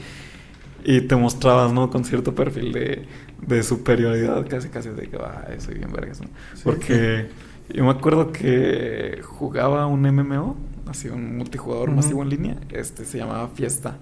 [0.85, 1.89] y te mostrabas, ¿no?
[1.89, 3.07] Con cierto perfil de,
[3.41, 6.27] de superioridad, casi, casi de que, ah, soy bien vergas, ¿no?
[6.53, 6.61] Sí.
[6.63, 7.29] Porque
[7.71, 10.59] yo me acuerdo que jugaba un MMO,
[10.89, 13.99] así un multijugador masivo en línea, este se llamaba Fiesta.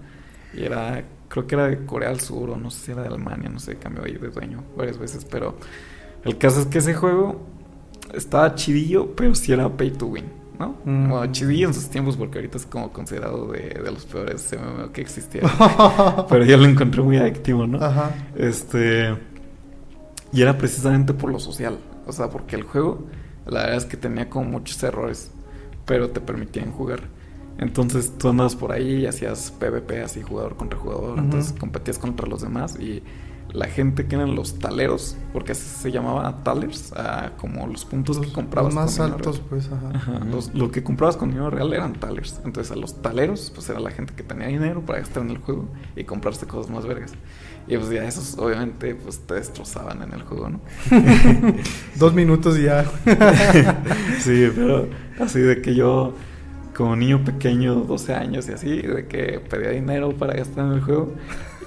[0.54, 3.08] Y era, creo que era de Corea del Sur, o no sé si era de
[3.08, 5.56] Alemania, no sé, cambió ahí de dueño varias veces, pero
[6.24, 7.40] el caso es que ese juego
[8.14, 10.24] estaba chidillo, pero sí era pay to win,
[10.58, 10.76] ¿no?
[10.84, 11.08] Mm.
[11.08, 14.92] Bueno, chidillo en sus tiempos, porque ahorita es como considerado de, de los peores MMO
[14.92, 15.50] que existieron.
[16.28, 17.78] pero yo lo encontré muy adictivo, ¿no?
[17.82, 18.12] Ajá.
[18.36, 19.16] Este.
[20.32, 21.78] Y era precisamente por lo social.
[22.06, 23.06] O sea, porque el juego,
[23.46, 25.30] la verdad es que tenía como muchos errores,
[25.84, 27.00] pero te permitían jugar.
[27.58, 31.18] Entonces tú andabas por ahí y hacías PvP, así jugador contra jugador.
[31.18, 33.02] Entonces competías contra los demás y
[33.52, 38.18] la gente que eran los taleros, porque así se llamaba talers, ah, como los puntos
[38.18, 38.74] que comprabas.
[38.74, 39.48] Los más con dinero altos, real.
[39.48, 40.18] pues, ajá.
[40.24, 42.40] Los- lo que comprabas con dinero real eran talers.
[42.44, 45.38] Entonces a los taleros, pues era la gente que tenía dinero para gastar en el
[45.38, 47.12] juego y comprarse cosas más vergas.
[47.66, 50.60] Y pues ya esos obviamente pues te destrozaban en el juego, ¿no?
[51.96, 52.84] Dos minutos y ya.
[54.20, 54.88] sí, pero
[55.18, 56.14] así de que yo
[56.74, 60.80] como niño pequeño, 12 años y así, de que pedía dinero para gastar en el
[60.82, 61.14] juego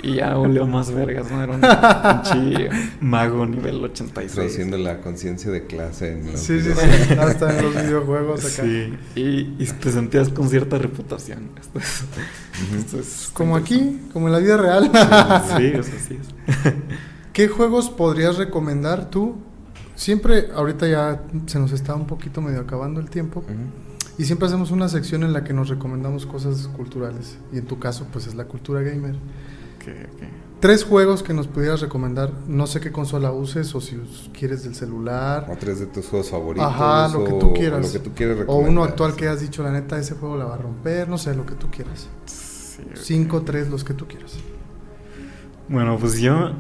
[0.03, 1.41] Y ya volvió más vergas, ¿no?
[1.43, 1.61] Era un
[2.31, 2.69] pinche
[3.01, 4.31] mago nivel 86.
[4.33, 7.07] Traduciendo la conciencia de clase en los Sí, sí, videojuegos.
[7.07, 7.13] sí.
[7.19, 8.63] Hasta en los videojuegos acá.
[8.67, 11.49] Sí, y, y te sentías con cierta reputación.
[11.59, 12.03] Esto es,
[12.77, 14.91] esto es- Como aquí, como en la vida real.
[15.57, 16.73] Sí, es así es.
[17.33, 19.35] ¿Qué juegos podrías recomendar tú?
[19.95, 23.43] Siempre, ahorita ya se nos está un poquito medio acabando el tiempo.
[24.19, 27.37] Y siempre hacemos una sección en la que nos recomendamos cosas culturales.
[27.53, 29.15] Y en tu caso, pues es la cultura gamer.
[29.87, 30.23] Ok, ok.
[30.59, 32.31] Tres juegos que nos pudieras recomendar.
[32.47, 33.95] No sé qué consola uses o si
[34.33, 35.47] quieres del celular.
[35.51, 36.67] O tres de tus juegos favoritos.
[36.67, 37.85] Ajá, lo que o- tú o quieras.
[37.85, 40.45] Lo que tú quieras O uno actual que has dicho, la neta, ese juego la
[40.45, 41.07] va a romper.
[41.09, 42.07] No sé, lo que tú quieras.
[42.25, 42.83] Sí.
[42.95, 44.35] Cinco, tres, los que tú quieras.
[45.69, 46.51] Bueno, pues yo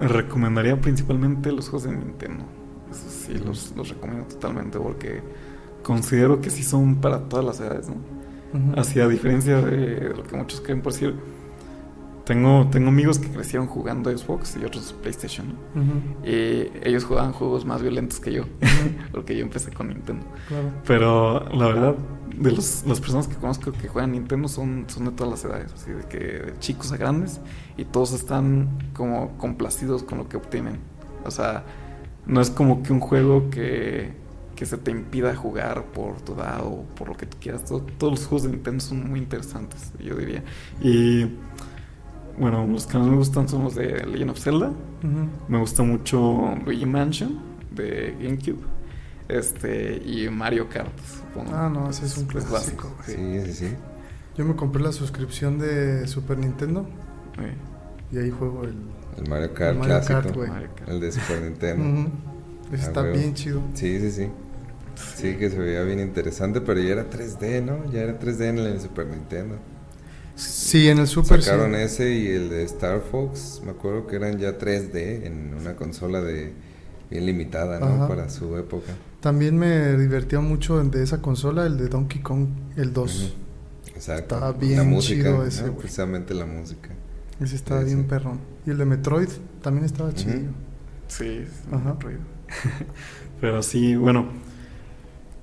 [0.00, 2.44] recomendaría principalmente los juegos de Nintendo.
[2.90, 5.22] Eso sí, los, los recomiendo totalmente porque
[5.82, 7.96] considero que sí son para todas las edades, ¿no?
[8.76, 11.14] Así a diferencia de lo que muchos creen por decir.
[12.30, 15.80] Tengo, tengo amigos que crecieron jugando Xbox y otros PlayStation, ¿no?
[15.82, 18.44] Ujú, Y ellos jugaban juegos más violentos que yo,
[19.10, 20.24] porque yo empecé con Nintendo.
[20.46, 20.68] Claro.
[20.86, 21.94] Pero la verdad,
[22.36, 25.72] de los, las personas que conozco que juegan Nintendo son, son de todas las edades,
[25.72, 27.40] así de que de chicos a grandes,
[27.76, 30.78] y todos están como complacidos con lo que obtienen.
[31.24, 31.64] O sea,
[32.26, 34.12] no es como que un juego que,
[34.54, 37.64] que se te impida jugar por tu edad o por lo que tú quieras.
[37.64, 40.44] Todo- todos los juegos de Nintendo son muy interesantes, yo diría.
[40.80, 41.26] Y
[42.40, 44.72] bueno, los que más me gustan son los de Legend of Zelda.
[45.48, 47.38] Me gusta mucho Luigi Mansion
[47.70, 48.58] de GameCube.
[49.28, 51.54] Este, y Mario Kart, supongo.
[51.54, 52.52] Ah, no, ese es un clásico.
[52.52, 52.92] básico.
[53.06, 53.14] Sí.
[53.46, 53.68] Sí, sí.
[54.36, 56.86] Yo me compré la suscripción de Super Nintendo
[57.36, 58.16] Sí.
[58.16, 58.74] y ahí juego el.
[59.18, 60.20] El Mario Kart El Mario clásico.
[60.22, 60.50] Kart, güey.
[60.50, 60.88] Mario Kart.
[60.88, 62.10] el de Super Nintendo.
[62.72, 63.14] Ah, está huevo.
[63.16, 63.62] bien chido.
[63.74, 64.28] Sí, sí, sí.
[65.16, 67.90] Sí, que se veía bien interesante, pero ya era 3D, ¿no?
[67.92, 69.56] Ya era 3D en el Super Nintendo.
[70.40, 71.80] Sí, en el Super Sacaron sí.
[71.80, 76.20] ese y el de Star Fox, me acuerdo que eran ya 3D en una consola
[76.20, 76.52] de
[77.10, 77.86] bien limitada, ¿no?
[77.86, 78.08] Ajá.
[78.08, 78.92] Para su época.
[79.20, 83.16] También me divertía mucho de esa consola, el de Donkey Kong, el 2.
[83.22, 83.32] Ujú.
[83.94, 84.34] Exacto.
[84.36, 85.44] Estaba bien la música, chido ¿no?
[85.44, 85.76] ese, güey.
[85.76, 86.88] precisamente la música.
[87.40, 88.38] Ese estaba bien perrón.
[88.66, 89.28] Y el de Metroid
[89.62, 90.32] también estaba chido.
[91.08, 91.96] Sí, sí, Ajá.
[92.00, 92.20] ruido.
[93.40, 94.28] Pero sí, bueno.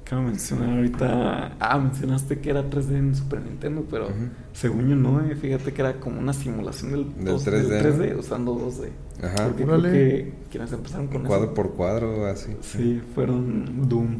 [0.08, 1.58] Acabo de mencionar ahorita.
[1.60, 4.30] Ah, mencionaste que era 3D en Super Nintendo, pero Ujú.
[4.54, 7.84] según yo no, eh, fíjate que era como una simulación del, Del dos- 3D, del
[7.84, 8.20] 3D ¿no?
[8.22, 8.90] usando 2D.
[9.22, 9.48] Ajá.
[9.48, 9.90] Porque Órale.
[9.90, 11.54] creo que quienes empezaron con Cuadro eso.
[11.54, 12.56] por cuadro, así.
[12.62, 14.20] Sí, fueron Doom.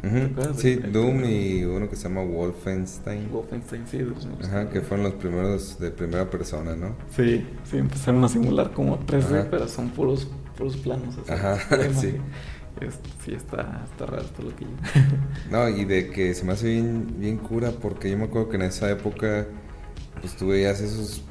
[0.00, 0.16] ¿Te Ujú.
[0.32, 3.30] acuerdas Sí, del- Doom y uno que se llama Wolfenstein.
[3.30, 4.44] Wolfenstein, sí, de los nuevos.
[4.48, 6.96] Ajá, que fueron los primeros de primera persona, ¿no?
[7.14, 9.48] Sí, sí, empezaron a simular como 3D, Ajá.
[9.48, 10.26] pero son puros,
[10.56, 11.16] puros planos.
[11.18, 11.56] así, Ajá,
[12.00, 12.16] sí.
[12.80, 14.70] Es- sí, está, está raro todo lo que yo.
[15.50, 18.56] No, y de que se me hace bien, bien cura, porque yo me acuerdo que
[18.56, 19.46] en esa época,
[20.20, 21.22] pues tú veías esos,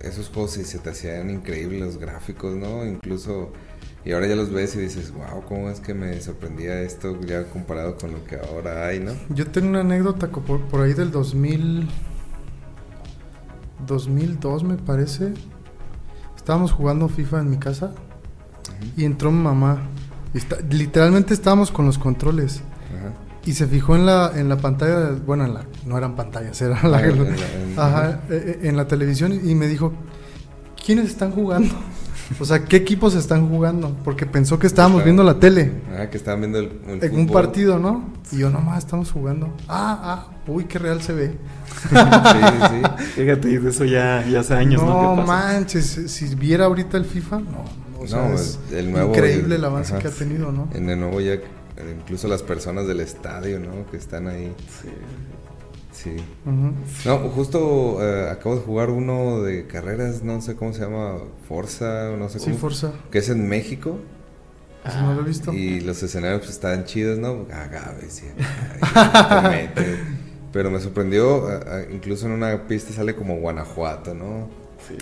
[0.00, 2.84] esos juegos y se te hacían increíbles los gráficos, ¿no?
[2.86, 3.52] Incluso,
[4.04, 7.44] y ahora ya los ves y dices, wow, ¿cómo es que me sorprendía esto ya
[7.48, 9.12] comparado con lo que ahora hay, ¿no?
[9.30, 11.88] Yo tengo una anécdota por ahí del 2000.
[13.86, 15.32] 2002, me parece.
[16.36, 17.92] Estábamos jugando FIFA en mi casa
[18.96, 19.82] y entró mi mamá.
[20.36, 22.62] Está- literalmente estábamos con los controles.
[22.98, 23.12] Ajá.
[23.44, 26.82] Y se fijó en la, en la pantalla, bueno, en la, no eran pantallas, era
[26.82, 29.92] la, Ah, en la- en- ajá, eh, eh, en la televisión y me dijo,
[30.84, 31.74] ¿quiénes están jugando?
[32.40, 33.96] O sea, ¿qué equipos están jugando?
[34.02, 37.28] Porque pensó que estábamos viendo la tele, Ajá, que estaban viendo el, el en un
[37.28, 38.10] partido, ¿no?
[38.32, 39.54] Y yo, nomás estamos jugando.
[39.68, 41.38] Ah, ah, uy, qué real se ve.
[41.86, 43.04] Sí, sí.
[43.14, 44.88] Fíjate, y de eso ya, ya hace años, ¿no?
[44.88, 45.26] no ¿Qué pasa?
[45.52, 47.85] manches, si si viera ahorita el FIFA, no.
[48.06, 50.02] O sea, No, es el nuevo- increíble el avance ajá.
[50.02, 50.68] que ha tenido, ¿no?
[50.74, 51.34] En el nuevo ya,
[52.00, 53.86] incluso las personas del estadio, ¿no?
[53.90, 54.52] Que están ahí.
[54.82, 54.88] Sí.
[55.92, 56.16] Sí.
[57.06, 61.14] No, justo eh, acabo de jugar uno de carreras, no sé cómo se llama,
[61.48, 62.58] Forza, no sé Sí, cómo.
[62.58, 62.92] Forza.
[63.10, 63.98] Que es en México.
[64.84, 65.52] Ese no lo he visto.
[65.54, 67.46] Y los escenarios pues, estaban chidos, ¿no?
[67.50, 69.98] Ay, te metes.
[70.52, 71.48] Pero me sorprendió,
[71.92, 74.48] incluso en una pista sale como Guanajuato, ¿no?
[74.88, 74.96] Sí.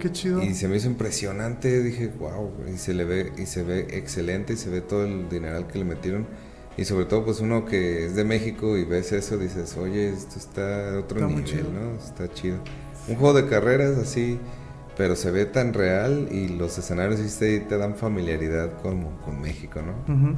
[0.00, 0.42] Qué chido.
[0.42, 4.54] Y se me hizo impresionante, dije, wow, y se le ve, y se ve excelente,
[4.54, 6.26] y se ve todo el dineral que le metieron.
[6.76, 10.38] Y sobre todo, pues uno que es de México y ves eso, dices, oye, esto
[10.38, 11.64] está a otro Está nivel, chido.
[11.72, 11.96] ¿no?
[11.98, 12.58] Está chido.
[13.08, 14.38] Un juego de carreras así,
[14.96, 19.40] pero se ve tan real y los escenarios sí te, te dan familiaridad como con
[19.40, 19.92] México, ¿no?
[20.12, 20.36] Ujú.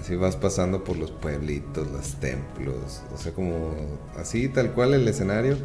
[0.00, 3.74] Así vas pasando por los pueblitos, los templos, o sea, como
[4.16, 5.56] así, tal cual el escenario.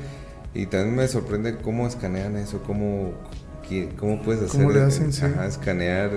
[0.54, 3.12] Y también me sorprende cómo escanean eso, cómo,
[3.98, 4.62] cómo puedes hacer.
[4.62, 5.26] ¿Cómo le hacen, sí?
[5.26, 6.12] Ajá, escanear,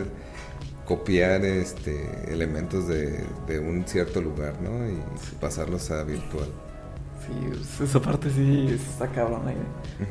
[0.84, 4.89] copiar este elementos de, de un cierto lugar, ¿no?
[4.89, 4.99] Y
[5.41, 6.49] pasarlos a virtual.
[7.26, 9.57] Sí, esa parte sí está cabrón ahí.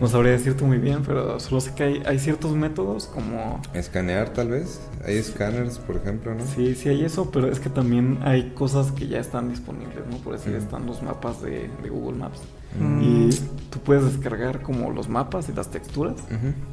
[0.01, 3.61] No sabría decirte muy bien, pero solo sé que hay, hay ciertos métodos como...
[3.73, 4.82] Escanear tal vez.
[5.05, 6.45] Hay escáneres, por ejemplo, ¿no?
[6.45, 10.17] Sí, sí hay eso, pero es que también hay cosas que ya están disponibles, ¿no?
[10.17, 12.41] Por decir, están los mapas de, de Google Maps.
[12.80, 13.01] Mm.
[13.01, 13.30] Y
[13.69, 16.15] tú puedes descargar como los mapas y las texturas.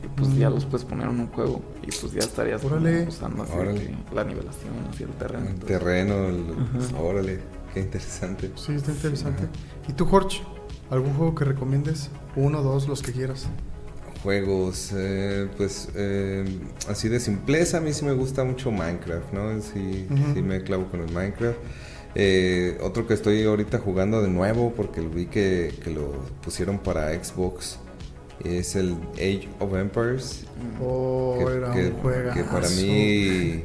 [0.04, 0.36] Y pues Mm.
[0.38, 1.62] ya los puedes poner en un juego.
[1.82, 3.06] Y pues ya estarías Órale.
[3.08, 3.96] usando así Órale.
[4.14, 5.48] la nivelación, así el terreno.
[5.48, 6.54] El terreno, el-
[6.90, 6.98] Ajá.
[7.00, 7.40] órale,
[7.74, 8.50] qué interesante.
[8.56, 9.44] Sí, está interesante.
[9.44, 9.52] Ajá.
[9.88, 10.40] ¿Y tú, Jorge?
[10.90, 12.10] ¿Algún juego que recomiendes?
[12.36, 13.48] Uno, dos, los que quieras.
[14.22, 16.44] Juegos, eh, pues eh,
[16.88, 19.60] así de simpleza, a mí sí me gusta mucho Minecraft, ¿no?
[19.60, 21.58] Sí, sí me clavo con el Minecraft.
[22.14, 26.12] Eh, otro que estoy ahorita jugando de nuevo porque lo vi que, que lo
[26.44, 27.78] pusieron para Xbox
[28.44, 30.44] es el Age of Empires.
[30.80, 33.64] Oh, que, era que- un que para mí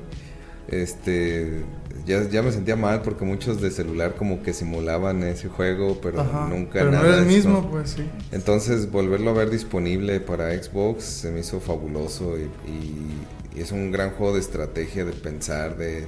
[0.69, 1.63] este
[2.05, 6.23] ya, ya me sentía mal porque muchos de celular como que simulaban ese juego pero
[6.49, 7.49] nunca Pero no nada era el esto.
[7.49, 8.03] mismo, pues sí.
[8.31, 13.71] entonces volverlo a ver disponible para Xbox se me hizo fabuloso y, y- y es
[13.71, 16.01] un gran juego de estrategia de pensar de,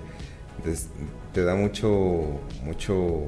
[0.63, 0.77] de-
[1.33, 2.23] te da mucho
[2.63, 3.23] mucho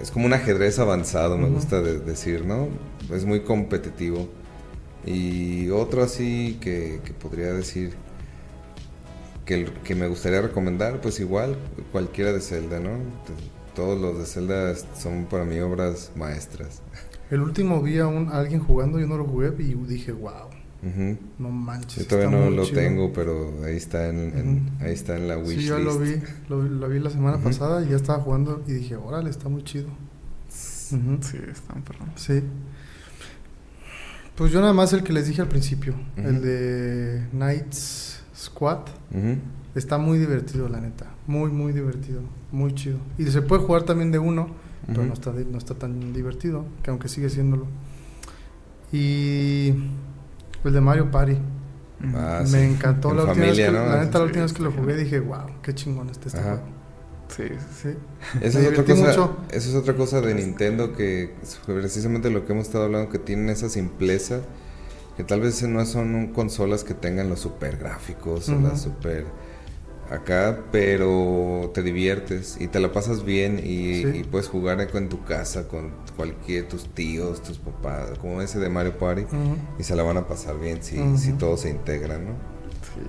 [0.00, 2.68] es como un ajedrez avanzado me gusta de- decir no
[3.14, 4.28] es muy competitivo
[5.04, 7.94] y otro así que, que podría decir
[9.44, 11.56] que, que me gustaría recomendar, pues igual,
[11.90, 12.90] cualquiera de Zelda, ¿no?
[13.74, 16.80] Todos los de Zelda son para mí obras maestras.
[17.30, 20.50] El último vi a, un, a alguien jugando, yo no lo jugué y dije, wow,
[20.82, 21.16] Ujú.
[21.38, 22.02] no manches.
[22.02, 22.80] Yo todavía está no muy lo chido".
[22.80, 24.84] tengo, pero ahí está en, en- Ujú.
[24.84, 25.60] ahí está en la wishlist.
[25.60, 26.16] Sí, yo lo vi,
[26.48, 27.44] lo, lo vi la semana Ujú.
[27.44, 29.88] pasada y ya estaba jugando y dije, órale, está muy chido.
[30.48, 32.10] Sí, están perdón.
[32.16, 32.42] Sí.
[34.34, 38.80] Pues yo nada más el que les dije al principio, el de Knights Squad.
[39.74, 41.06] Está muy divertido, la neta.
[41.26, 42.20] Muy, muy divertido.
[42.50, 42.98] Muy chido.
[43.18, 44.48] Y se puede jugar también de uno,
[44.86, 47.66] pero no está, no está tan divertido, que aunque sigue siéndolo.
[48.92, 49.72] Y
[50.70, 51.38] el de Mario Party.
[52.14, 52.56] Ah, Me sí.
[52.58, 53.86] encantó En la última vez que, ¿no?
[53.86, 56.40] la neta, la Sí, última vez que lo jugué dije, wow, qué chingón está este
[56.40, 56.48] Ajá.
[56.56, 56.62] juego.
[57.28, 57.44] Sí,
[57.82, 57.88] Sí.
[58.42, 59.36] Esa Me es, otra cosa, mucho.
[59.50, 61.34] esa es otra cosa de Nintendo que
[61.64, 64.40] precisamente lo que hemos estado hablando, que tienen esa simpleza,
[65.16, 69.24] que tal vez no son un- consolas que tengan los super gráficos o las super
[70.14, 74.06] acá, pero te diviertes y te la pasas bien y, Sí.
[74.20, 78.68] y puedes jugar en tu casa con cualquier tus tíos, tus papás, como ese de
[78.68, 79.24] Mario Party,
[79.78, 81.18] y se la van a pasar bien si, Ujú.
[81.18, 82.30] si todos se integran, ¿no?
[82.94, 83.00] sí.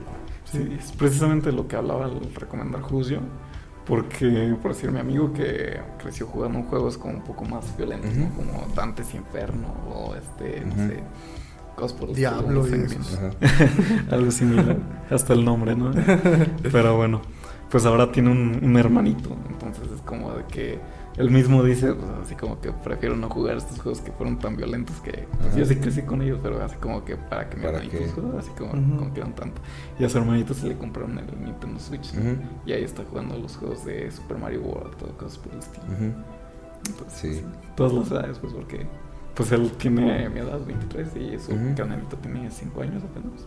[0.51, 3.17] Sí, es precisamente lo que hablaba al recomendar yo.
[3.87, 8.13] Porque, por decir, mi amigo que creció jugando un juegos como un poco más violentos,
[8.15, 8.29] ¿no?
[8.35, 10.99] Como Dante's Inferno o este, no sé,
[12.07, 14.11] el Diablo y.
[14.13, 14.77] Algo similar,
[15.09, 15.91] hasta el nombre, ¿no?
[16.71, 17.21] Pero bueno,
[17.69, 20.79] pues ahora tiene un, un hermanito, entonces es como de que
[21.17, 24.55] él mismo dice, pues, así como que prefiero no jugar estos juegos que fueron tan
[24.55, 27.63] violentos que pues, yo sí crecí con ellos, pero así como que para que mi
[27.63, 28.09] ¿Para hermanito qué?
[28.21, 29.61] juegue, así como, como que tanto.
[29.99, 32.13] Y a su hermanito se le compraron el Nintendo Switch,
[32.65, 35.85] y ahí está jugando los juegos de Super Mario World, todo cosas por el estilo.
[35.85, 36.13] Ujú.
[36.85, 37.33] Entonces, Sí.
[37.35, 37.43] sí,
[37.75, 38.85] todas las edades, pues porque
[39.35, 41.75] pues él tiene mi edad, 23, y su Ujú.
[41.75, 43.41] canalito tiene 5 años apenas.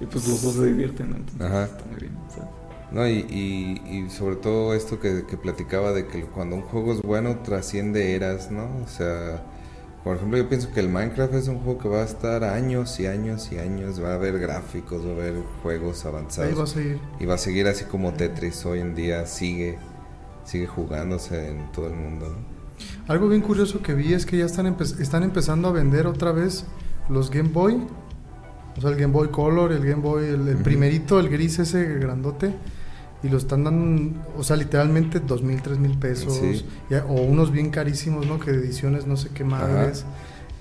[0.00, 1.64] Y pues los dos se divierten, entonces Ajá.
[1.64, 2.16] está muy bien.
[2.26, 2.48] o sea.
[2.92, 6.92] No, y, y, y sobre todo esto que, que platicaba de que cuando un juego
[6.92, 8.64] es bueno trasciende eras, ¿no?
[8.82, 9.42] O sea,
[10.02, 12.98] por ejemplo, yo pienso que el Minecraft es un juego que va a estar años
[12.98, 16.76] y años y años, va a haber gráficos, va a haber juegos Ahí avanzados vas
[16.76, 16.98] a ir.
[17.20, 19.78] y va a seguir así como Tetris hoy en día sigue
[20.44, 22.49] sigue jugándose en todo el mundo, ¿no?
[23.10, 26.30] Algo bien curioso que vi es que ya están, empe- están empezando a vender otra
[26.30, 26.64] vez
[27.08, 27.82] los Game Boy.
[28.76, 32.54] O sea, el Game Boy Color, el Game Boy, el, primerito, el gris ese grandote.
[33.24, 36.38] Y lo están dando, o sea, literalmente dos mil, tres mil pesos.
[36.40, 36.64] Sí.
[36.88, 38.38] ya- o unos bien carísimos, ¿no?
[38.38, 40.04] Que de ediciones no sé qué madres.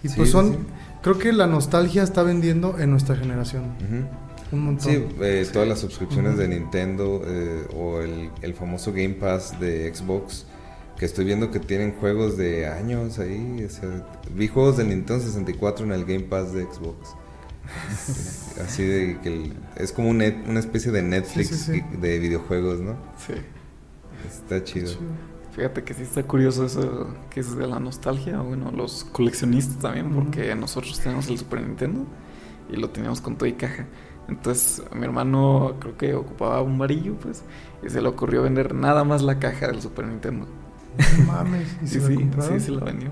[0.04, 0.58] Y Sí, pues sí, son, sí.
[1.04, 3.64] creo que la nostalgia está vendiendo en nuestra generación.
[4.52, 4.91] Un montón.
[4.91, 9.93] Sí, eh, todas las suscripciones de Nintendo eh, o el, el famoso Game Pass de
[9.93, 10.45] Xbox,
[11.00, 13.64] que estoy viendo que tienen juegos de años ahí.
[13.66, 17.16] o sea, vi juegos del Nintendo 64 en el Game Pass de Xbox.
[18.64, 21.97] Así de que el- es como un net- una especie de Netflix Sí, sí, sí.
[21.97, 22.93] de videojuegos, ¿no?
[23.18, 23.34] Sí.
[24.28, 24.88] Está chido.
[24.88, 25.00] Chido.
[25.56, 30.12] Fíjate que sí está curioso eso que es de la nostalgia, bueno, los coleccionistas también,
[30.14, 32.06] porque nosotros tenemos el Super Nintendo
[32.72, 33.88] y lo teníamos con todo y caja.
[34.28, 37.43] Entonces, mi hermano creo que ocupaba un varillo, pues,
[37.84, 40.45] y se le ocurrió vender nada más la caja del Super Nintendo.
[40.98, 41.68] No mames.
[41.82, 42.60] ¿Y Sí, se la sí, compraron?
[42.60, 43.10] sí, sí la vendió.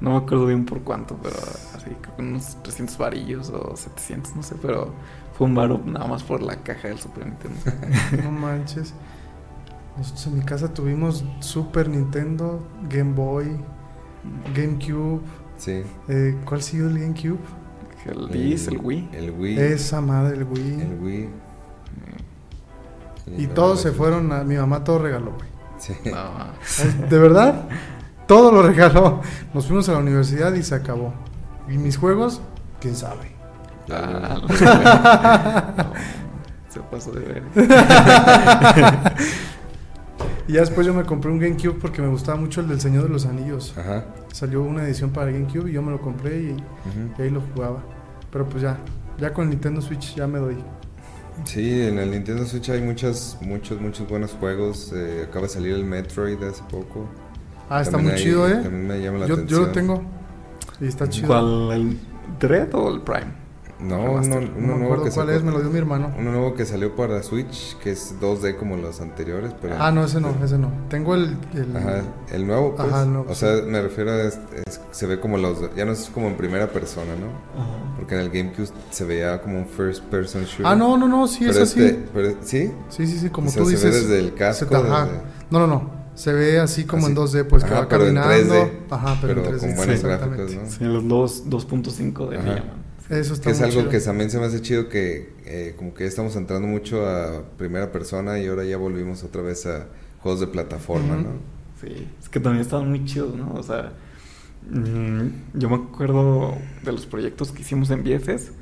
[0.00, 1.36] No me acuerdo bien por cuánto, pero
[1.74, 4.94] así, creo que unos 300 varillos o 700, no sé, pero
[5.36, 7.58] fue un varo nada más por la caja del Super Nintendo.
[8.24, 8.94] No manches.
[9.98, 13.58] Nosotros en mi casa tuvimos Super Nintendo, Game Boy,
[14.54, 15.20] GameCube.
[15.58, 15.82] Sí.
[16.08, 17.38] Eh, ¿Cuál siguió el GameCube?
[18.06, 19.08] El el Wii.
[19.12, 19.58] El Wii.
[19.58, 20.80] Esa madre, el Wii.
[20.80, 21.28] El Wii.
[23.36, 24.42] Y no, todos se fueron a...
[24.44, 25.49] Mi mamá todo regaló, güey.
[25.80, 25.94] Sí.
[26.04, 26.52] No,
[27.08, 27.64] ¿De verdad?
[28.26, 29.20] Todo lo regaló.
[29.52, 31.12] Nos fuimos a la universidad y se acabó.
[31.68, 32.40] ¿Y mis juegos?
[32.80, 33.32] ¿Quién sabe?
[33.90, 34.48] ah, no,
[36.68, 37.42] se pasó de ver.
[40.46, 43.04] Y ya después yo me compré un GameCube porque me gustaba mucho el del Señor
[43.04, 43.72] de los Anillos.
[43.78, 44.04] Ajá.
[44.32, 46.56] Salió una edición para GameCube y yo me lo compré y,
[47.16, 47.84] y ahí lo jugaba.
[48.32, 48.78] Pero pues ya,
[49.16, 50.56] ya con el Nintendo Switch ya me doy.
[51.44, 54.92] Sí, en el Nintendo Switch hay muchos, muchos, muchos buenos juegos.
[54.94, 57.08] Eh, acaba de salir el Metroid hace poco.
[57.68, 58.54] Ah, está También muy chido, ¿eh?
[58.54, 59.60] También me llama la Yo, atención.
[59.60, 60.02] yo lo tengo
[60.80, 61.28] y está chido.
[61.28, 61.70] ¿Cuál?
[61.72, 61.98] ¿El
[62.38, 63.32] Dread o el Prime?
[63.82, 66.12] No, no, que cuál es, me lo dio mi hermano.
[66.18, 69.76] Uno nuevo que salió para Switch, que es 2D como los anteriores, pero...
[69.78, 70.70] Ah, no, ese no, ese no.
[70.88, 71.36] Tengo el...
[71.54, 71.76] el...
[71.76, 72.88] Ajá, el nuevo, pues.
[72.88, 74.22] Ajá, el nuevo, O sea, me refiero a...
[74.22, 75.74] Es, es, se ve como los...
[75.74, 77.60] Ya no es como en primera persona, ¿no?
[77.60, 77.96] Ajá.
[77.96, 80.66] Porque en el GameCube se veía como un first person shooter.
[80.66, 81.82] Ah, no, no, no, sí, pero es así.
[81.82, 82.72] Este, pero, ¿Sí?
[82.90, 83.92] Sí, sí, sí, como o sea, tú se dices...
[83.92, 84.76] Ve desde el casco.
[84.76, 85.04] Ajá.
[85.06, 85.20] Desde...
[85.50, 86.00] No, no, no.
[86.14, 87.12] Se ve así como así.
[87.12, 88.30] en 2D, pues que va caminando.
[88.30, 89.60] En 3D, ajá, pero, pero en 3D.
[89.60, 90.70] Con buenos sí, gráficos, ¿no?
[90.70, 92.62] Sí, los 2.5D.
[93.10, 93.90] Eso está Que es algo chido.
[93.90, 97.42] que también se me hace chido que eh, como que ya estamos entrando mucho a
[97.58, 99.86] primera persona y ahora ya volvimos otra vez a
[100.20, 101.16] juegos de plataforma.
[101.16, 101.28] ¿no?
[101.80, 103.52] Sí, es que también estaban muy chidos, ¿no?
[103.54, 103.92] O sea,
[104.70, 106.54] mm, yo me acuerdo
[106.84, 108.52] de los proyectos que hicimos en BFS.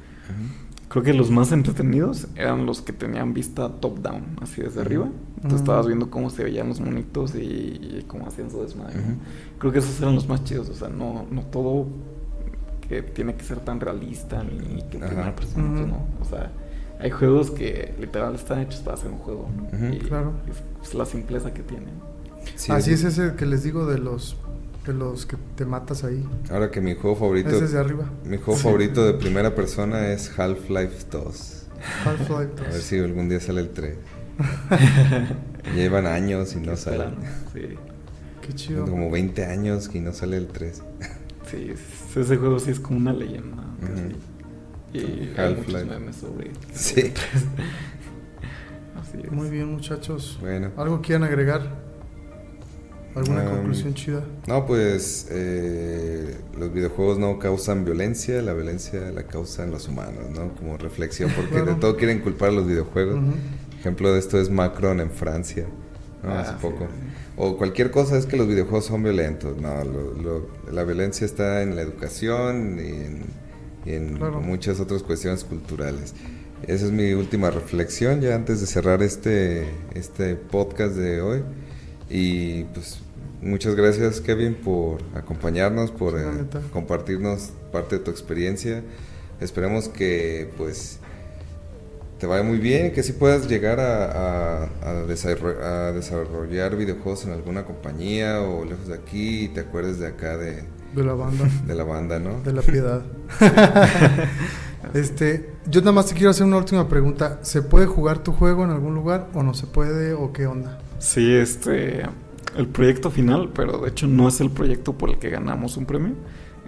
[0.89, 5.11] Creo que los más entretenidos eran los que tenían vista top-down, así desde arriba.
[5.43, 5.57] Tú Ujú.
[5.57, 8.95] estabas viendo cómo se veían los monitos y, y cómo hacían su desmadre.
[9.59, 10.71] Creo que esos eran los más chidos.
[10.71, 11.87] O sea, no, no todo
[12.89, 16.07] que tiene que ser tan realista ni que en primera persona, pues, no.
[16.21, 16.51] O sea,
[17.01, 19.49] hay juegos que literal están hechos para hacer un juego.
[19.73, 19.95] ¿no?
[19.95, 20.33] Y Claro.
[20.51, 21.91] Es, es la simpleza que tienen.
[22.57, 24.37] Sí, Así es ese que les digo de los
[24.87, 26.27] de los que te matas ahí.
[26.51, 27.51] Ahora que mi juego favorito...
[27.51, 28.07] Es desde arriba.
[28.25, 28.63] Mi juego Sí.
[28.65, 31.67] favorito de primera persona es Half-Life 2.
[32.07, 32.61] Half-Life 2.
[32.61, 33.97] A ver si algún día sale el 3.
[35.75, 36.97] Llevan años y no sale.
[37.05, 37.27] Esperando.
[37.53, 37.61] Sí.
[38.47, 38.87] Qué chido.
[38.87, 40.83] Como 20 años y no sale el 3.
[41.51, 43.65] Sí, es- ese juego sí es como una leyenda.
[43.81, 44.17] casi.
[44.93, 46.51] Y hay muchos memes sobre.
[46.73, 47.13] Sí.
[49.01, 49.31] Así es.
[49.33, 50.39] Muy bien, muchachos.
[50.41, 50.71] Bueno.
[50.77, 51.87] ¿Algo quieren agregar?
[53.15, 54.23] ¿Alguna Um, conclusión chida?
[54.47, 60.55] No, pues eh, los videojuegos no causan violencia, la violencia la causan los humanos, ¿no?
[60.55, 61.75] Como reflexión, porque Claro.
[61.75, 63.19] de todo quieren culpar a los videojuegos.
[63.81, 65.67] Ejemplo de esto es Macron en Francia,
[66.23, 66.31] ¿no?
[66.31, 66.87] Ah, Hace sí, poco.
[66.87, 67.08] sí.
[67.41, 71.63] O cualquier cosa es que los videojuegos son violentos, no, lo- lo- la violencia está
[71.63, 73.23] en la educación y en,
[73.87, 74.41] y en Claro.
[74.41, 76.15] muchas otras cuestiones culturales.
[76.67, 81.43] Esa es mi última reflexión ya antes de cerrar este, este podcast de hoy.
[82.11, 82.99] Y pues
[83.41, 86.25] muchas gracias Kevin por acompañarnos, por eh,
[86.73, 88.83] compartirnos parte de tu experiencia.
[89.41, 90.99] Esperemos que pues
[92.19, 97.25] te vaya muy bien, que sí puedas llegar a, a- a desarro- a desarrollar videojuegos
[97.25, 100.65] en alguna compañía o lejos de aquí y te acuerdes de acá de,
[100.95, 101.45] De la banda.
[101.67, 102.41] de la banda, ¿no?
[102.43, 103.03] De la piedad.
[104.95, 107.39] este, yo nada más te quiero hacer una última pregunta.
[107.43, 110.79] ¿Se puede jugar tu juego en algún lugar o no se puede o qué onda?
[110.99, 112.03] Sí, este.
[112.57, 115.87] El proyecto final, pero de hecho no es el proyecto por el que ganamos un
[115.87, 116.15] premio.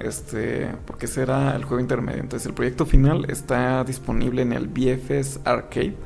[0.01, 2.21] Este, porque ese era el juego intermedio.
[2.21, 5.97] Entonces, el proyecto final está disponible en el BFS Arcade.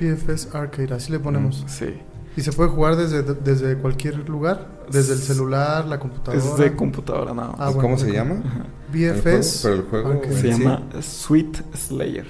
[0.00, 1.64] PFS Arcade, así le ponemos.
[1.68, 1.94] Sí.
[2.36, 4.84] ¿Y se puede jugar desde, desde cualquier lugar?
[4.90, 6.38] ¿Desde el celular, la computadora?
[6.38, 7.32] Es de computadora.
[7.36, 8.42] Ah, ¿Y bueno, ¿Cómo se llama?
[8.44, 8.66] Ajá.
[8.92, 9.62] ¿El BFS.
[9.62, 9.62] juego?
[9.62, 10.36] Pero el juego Arcade.
[10.42, 10.62] Se Sí.
[10.62, 12.26] llama Sweet Slayer.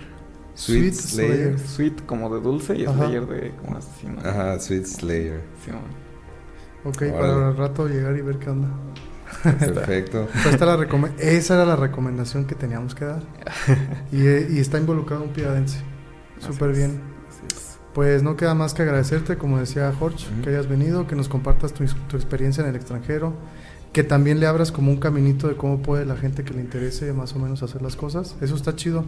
[0.54, 1.34] Sweet Sweet Slayer.
[1.36, 1.58] Slayer.
[1.58, 2.94] Sweet como de dulce y Ajá.
[3.06, 4.20] Slayer de como asesino.
[4.24, 5.40] Ajá, Sweet Slayer.
[5.64, 5.80] Sí, man.
[6.84, 7.12] Ok, Órale.
[7.12, 8.68] para el rato llegar y ver qué onda.
[9.58, 10.28] Perfecto.
[10.32, 13.22] Pues esta la recome- esa era la recomendación que teníamos que dar.
[14.12, 15.78] Y, eh, y está involucrado un piadense.
[16.40, 17.00] Súper bien.
[17.28, 17.78] así es.
[17.94, 21.72] Pues no queda más que agradecerte, como decía Jorge, que hayas venido, que nos compartas
[21.72, 23.32] tu, tu experiencia en el extranjero,
[23.92, 27.12] que también le abras como un caminito de cómo puede la gente que le interese
[27.14, 28.36] más o menos hacer las cosas.
[28.42, 29.04] Eso está chido,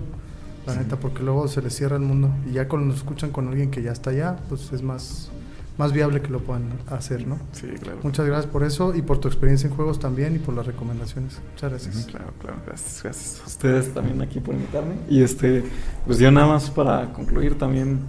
[0.66, 2.30] la neta, porque luego se les cierra el mundo.
[2.49, 5.30] Y ya cuando nos escuchan con alguien que ya está allá, pues es más,
[5.79, 7.39] más viable que lo puedan hacer, ¿no?
[7.53, 8.01] Sí, claro.
[8.03, 11.41] Muchas gracias por eso y por tu experiencia en juegos también y por las recomendaciones.
[11.53, 12.07] Muchas gracias.
[12.07, 14.97] Claro, claro, gracias, gracias a ustedes también aquí por invitarme.
[15.09, 15.64] Y este,
[16.05, 18.01] pues yo nada más para concluir también,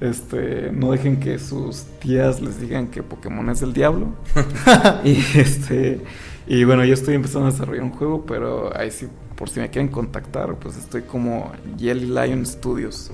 [0.00, 4.08] este, no dejen que sus tías les digan que Pokémon es del diablo.
[5.04, 6.02] y este,
[6.46, 9.70] y bueno, yo estoy empezando a desarrollar un juego, pero ahí sí, por si me
[9.70, 13.10] quieren contactar, pues estoy como Jelly Lion Studios.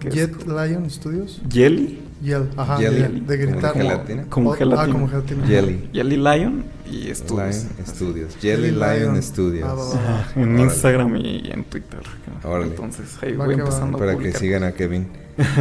[0.00, 1.40] Jet Lion Studios.
[1.50, 3.72] Jelly Yell, ajá, Jelly, de, de gritar.
[3.72, 4.24] como gelatina.
[4.30, 4.92] Como Oh, Ah, gelatina.
[4.92, 5.46] como gelatina.
[5.46, 5.90] Jelly.
[5.92, 7.64] Jelly Lion y Studios.
[7.66, 8.36] Lion Studios.
[8.40, 9.22] Jelly Lion Lion.
[9.22, 9.68] Studios.
[9.94, 10.62] Ah, Ajá, en Órale.
[10.62, 12.00] Instagram y en Twitter.
[12.42, 12.66] Órale.
[12.68, 15.08] Entonces ahí Va voy empezando a Para que sigan a Kevin.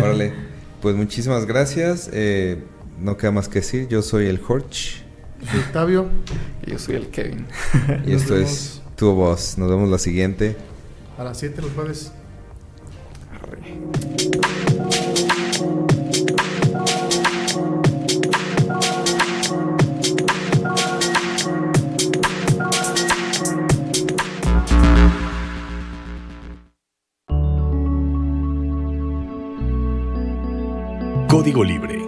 [0.01, 0.34] Órale.
[0.82, 2.10] Pues muchísimas gracias.
[2.14, 2.64] Eh,
[3.01, 3.88] no queda más que decir.
[3.89, 5.03] Yo soy el Horch.
[5.51, 6.08] Soy Octavio.
[6.66, 7.47] Y yo soy el Kevin.
[8.06, 8.49] Y Nos esto vemos.
[8.51, 9.58] es Tu Voz.
[9.58, 10.56] Nos vemos la siguiente.
[11.18, 12.12] A las 7 los jueves.
[13.34, 14.74] Arre.
[31.46, 32.05] Código Libre